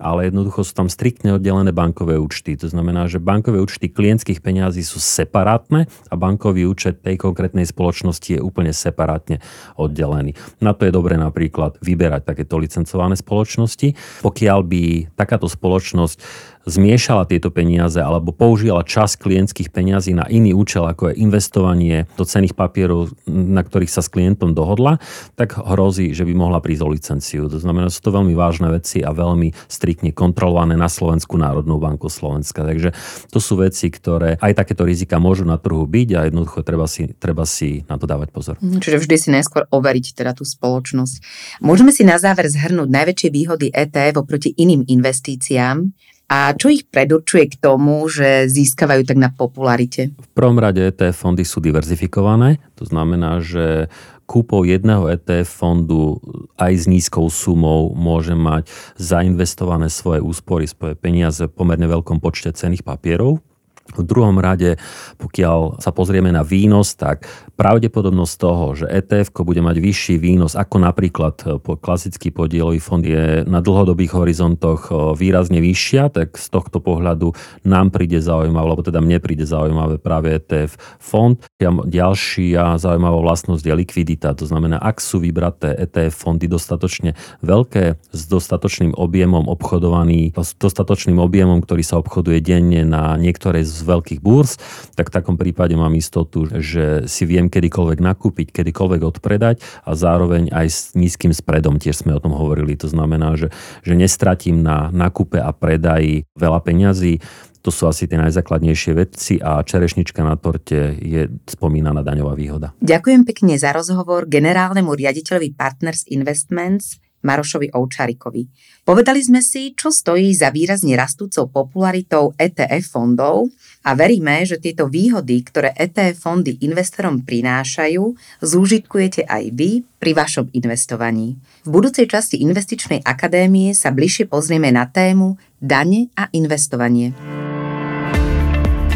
ale 0.00 0.32
jednoducho 0.32 0.64
sú 0.64 0.72
tam 0.72 0.88
striktne 0.88 1.36
oddelené 1.36 1.76
bankové 1.76 2.16
účty. 2.16 2.56
To 2.56 2.72
znamená, 2.72 3.04
že 3.04 3.20
bankové 3.20 3.60
účty 3.60 3.92
klientských 3.92 4.40
peniazí 4.40 4.80
sú 4.80 4.96
separátne 4.96 5.92
a 6.08 6.14
bankový 6.16 6.64
účet 6.64 7.04
tej 7.04 7.20
konkrétnej 7.20 7.68
spoločnosti 7.68 8.38
je 8.38 8.40
úplne 8.40 8.72
separátne 8.72 9.44
oddelený. 9.76 10.32
Na 10.64 10.72
to 10.72 10.88
je 10.88 10.92
dobre 10.94 11.20
napríklad 11.20 11.76
vyberať 11.84 12.24
takéto 12.32 12.56
licencované 12.94 13.18
spoločnosti. 13.18 13.88
Pokiaľ 14.22 14.60
by 14.62 14.82
takáto 15.18 15.50
spoločnosť 15.50 16.16
zmiešala 16.64 17.28
tieto 17.28 17.52
peniaze 17.52 18.00
alebo 18.00 18.32
použila 18.32 18.84
čas 18.84 19.16
klientských 19.16 19.70
peniazí 19.70 20.16
na 20.16 20.24
iný 20.28 20.56
účel, 20.56 20.84
ako 20.88 21.12
je 21.12 21.20
investovanie 21.20 22.08
do 22.16 22.24
cených 22.24 22.56
papierov, 22.56 23.12
na 23.28 23.60
ktorých 23.60 23.92
sa 23.92 24.00
s 24.00 24.08
klientom 24.08 24.56
dohodla, 24.56 25.00
tak 25.36 25.56
hrozí, 25.56 26.12
že 26.16 26.24
by 26.24 26.32
mohla 26.32 26.58
prísť 26.60 26.82
o 26.84 26.88
licenciu. 26.92 27.42
To 27.48 27.58
znamená, 27.60 27.92
sú 27.92 28.00
to 28.00 28.10
veľmi 28.12 28.32
vážne 28.32 28.72
veci 28.72 29.04
a 29.04 29.12
veľmi 29.12 29.52
striktne 29.68 30.10
kontrolované 30.16 30.74
na 30.74 30.88
Slovensku 30.88 31.36
Národnú 31.36 31.76
banku 31.76 32.08
Slovenska. 32.08 32.64
Takže 32.64 32.96
to 33.28 33.38
sú 33.38 33.60
veci, 33.60 33.92
ktoré 33.92 34.40
aj 34.40 34.52
takéto 34.56 34.88
rizika 34.88 35.20
môžu 35.20 35.44
na 35.44 35.60
trhu 35.60 35.84
byť 35.84 36.08
a 36.16 36.20
jednoducho 36.28 36.64
treba 36.64 36.88
si, 36.88 37.12
treba 37.16 37.44
si 37.44 37.84
na 37.86 38.00
to 38.00 38.08
dávať 38.08 38.28
pozor. 38.32 38.56
Čiže 38.60 39.00
vždy 39.00 39.16
si 39.20 39.28
najskôr 39.30 39.68
overiť 39.68 40.16
teda 40.16 40.32
tú 40.32 40.48
spoločnosť. 40.48 41.14
Môžeme 41.60 41.92
si 41.92 42.02
na 42.02 42.16
záver 42.16 42.48
zhrnúť 42.48 42.88
najväčšie 42.88 43.28
výhody 43.28 43.66
ETF 43.70 44.24
oproti 44.24 44.50
iným 44.56 44.88
investíciám 44.88 45.92
a 46.24 46.56
čo 46.56 46.72
ich 46.72 46.88
predurčuje 46.88 47.52
k 47.52 47.60
tomu, 47.60 48.08
že 48.08 48.48
získavajú 48.48 49.04
tak 49.04 49.18
na 49.20 49.28
popularite? 49.28 50.16
V 50.16 50.30
prvom 50.32 50.56
rade 50.56 50.80
ETF 50.80 51.14
fondy 51.14 51.44
sú 51.44 51.60
diverzifikované, 51.60 52.58
to 52.74 52.88
znamená, 52.88 53.44
že 53.44 53.92
kúpou 54.24 54.64
jedného 54.64 55.04
ETF 55.12 55.48
fondu 55.48 56.18
aj 56.56 56.72
s 56.72 56.84
nízkou 56.88 57.28
sumou 57.28 57.92
môže 57.92 58.32
mať 58.32 58.72
zainvestované 58.96 59.92
svoje 59.92 60.24
úspory, 60.24 60.64
svoje 60.64 60.96
peniaze 60.96 61.44
v 61.44 61.52
pomerne 61.52 61.84
veľkom 61.84 62.24
počte 62.24 62.50
cených 62.56 62.82
papierov 62.82 63.44
v 63.92 64.02
druhom 64.02 64.40
rade, 64.40 64.80
pokiaľ 65.20 65.78
sa 65.78 65.92
pozrieme 65.92 66.32
na 66.32 66.40
výnos, 66.40 66.96
tak 66.96 67.28
pravdepodobnosť 67.54 68.34
toho, 68.40 68.64
že 68.74 68.86
ETF 68.88 69.44
bude 69.44 69.60
mať 69.60 69.76
vyšší 69.78 70.16
výnos 70.16 70.56
ako 70.56 70.80
napríklad 70.80 71.34
e, 71.44 71.60
klasický 71.60 72.32
podielový 72.32 72.80
fond 72.80 73.04
je 73.04 73.44
na 73.44 73.60
dlhodobých 73.60 74.16
horizontoch 74.16 74.88
e, 74.88 74.92
výrazne 75.18 75.60
vyššia, 75.60 76.08
tak 76.10 76.40
z 76.40 76.46
tohto 76.48 76.80
pohľadu 76.80 77.36
nám 77.68 77.92
príde 77.92 78.18
zaujímavé, 78.18 78.64
alebo 78.64 78.82
teda 78.82 79.04
mne 79.04 79.20
príde 79.20 79.44
zaujímavé 79.44 80.00
práve 80.00 80.32
ETF 80.32 80.80
fond. 80.96 81.36
Ďalšia 81.60 82.80
zaujímavá 82.80 83.20
vlastnosť 83.20 83.64
je 83.68 83.74
likvidita, 83.74 84.32
to 84.34 84.48
znamená, 84.48 84.80
ak 84.80 84.98
sú 84.98 85.20
vybraté 85.20 85.76
ETF 85.76 86.14
fondy 86.14 86.48
dostatočne 86.48 87.12
veľké, 87.44 88.00
s 88.10 88.22
dostatočným 88.26 88.96
objemom 88.96 89.46
obchodovaný, 89.46 90.32
s 90.34 90.56
dostatočným 90.56 91.20
objemom, 91.20 91.60
ktorý 91.60 91.82
sa 91.84 92.00
obchoduje 92.00 92.40
denne 92.40 92.86
na 92.86 93.16
niektorej 93.20 93.66
z 93.66 93.73
z 93.74 93.82
veľkých 93.82 94.20
búrs, 94.22 94.56
tak 94.94 95.10
v 95.10 95.14
takom 95.18 95.34
prípade 95.34 95.74
mám 95.74 95.92
istotu, 95.98 96.46
že 96.46 97.10
si 97.10 97.26
viem 97.26 97.50
kedykoľvek 97.50 97.98
nakúpiť, 97.98 98.54
kedykoľvek 98.54 99.00
odpredať 99.02 99.60
a 99.82 99.98
zároveň 99.98 100.54
aj 100.54 100.66
s 100.70 100.78
nízkym 100.94 101.34
spredom, 101.34 101.82
tiež 101.82 102.06
sme 102.06 102.14
o 102.14 102.22
tom 102.22 102.32
hovorili. 102.32 102.78
To 102.78 102.86
znamená, 102.86 103.34
že, 103.34 103.50
že 103.82 103.98
nestratím 103.98 104.62
na 104.62 104.94
nakupe 104.94 105.42
a 105.42 105.50
predaji 105.50 106.24
veľa 106.38 106.60
peňazí, 106.62 107.18
to 107.64 107.72
sú 107.72 107.88
asi 107.88 108.04
tie 108.04 108.20
najzákladnejšie 108.20 108.92
veci 108.92 109.40
a 109.40 109.64
čerešnička 109.64 110.20
na 110.20 110.36
torte 110.36 111.00
je 111.00 111.32
spomínaná 111.48 112.04
daňová 112.04 112.36
výhoda. 112.36 112.76
Ďakujem 112.84 113.24
pekne 113.24 113.56
za 113.56 113.72
rozhovor 113.72 114.28
generálnemu 114.28 114.92
riaditeľovi 114.92 115.56
Partners 115.56 116.04
Investments 116.12 117.00
Marošovi 117.24 117.72
Oučarikovi. 117.72 118.46
Povedali 118.84 119.24
sme 119.24 119.40
si, 119.40 119.72
čo 119.72 119.88
stojí 119.88 120.30
za 120.36 120.52
výrazne 120.52 120.92
rastúcou 120.92 121.48
popularitou 121.48 122.36
ETF 122.36 122.84
fondov 122.84 123.48
a 123.80 123.96
veríme, 123.96 124.44
že 124.44 124.60
tieto 124.60 124.86
výhody, 124.92 125.40
ktoré 125.40 125.72
ETF 125.72 126.20
fondy 126.20 126.60
investorom 126.60 127.24
prinášajú, 127.24 128.04
zúžitkujete 128.44 129.24
aj 129.24 129.42
vy 129.56 129.82
pri 129.96 130.12
vašom 130.12 130.52
investovaní. 130.52 131.40
V 131.64 131.68
budúcej 131.72 132.04
časti 132.04 132.44
Investičnej 132.44 133.00
akadémie 133.02 133.72
sa 133.72 133.88
bližšie 133.88 134.28
pozrieme 134.28 134.68
na 134.68 134.84
tému 134.84 135.40
dane 135.56 136.12
a 136.12 136.28
investovanie. 136.36 137.16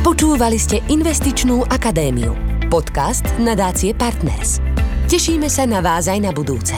Počúvali 0.05 0.57
ste 0.61 0.85
Investičnú 0.89 1.69
akadémiu, 1.69 2.33
podcast 2.69 3.25
nadácie 3.41 3.97
Partners. 3.97 4.61
Tešíme 5.09 5.49
sa 5.49 5.65
na 5.65 5.81
vás 5.81 6.09
aj 6.09 6.21
na 6.21 6.33
budúce. 6.33 6.77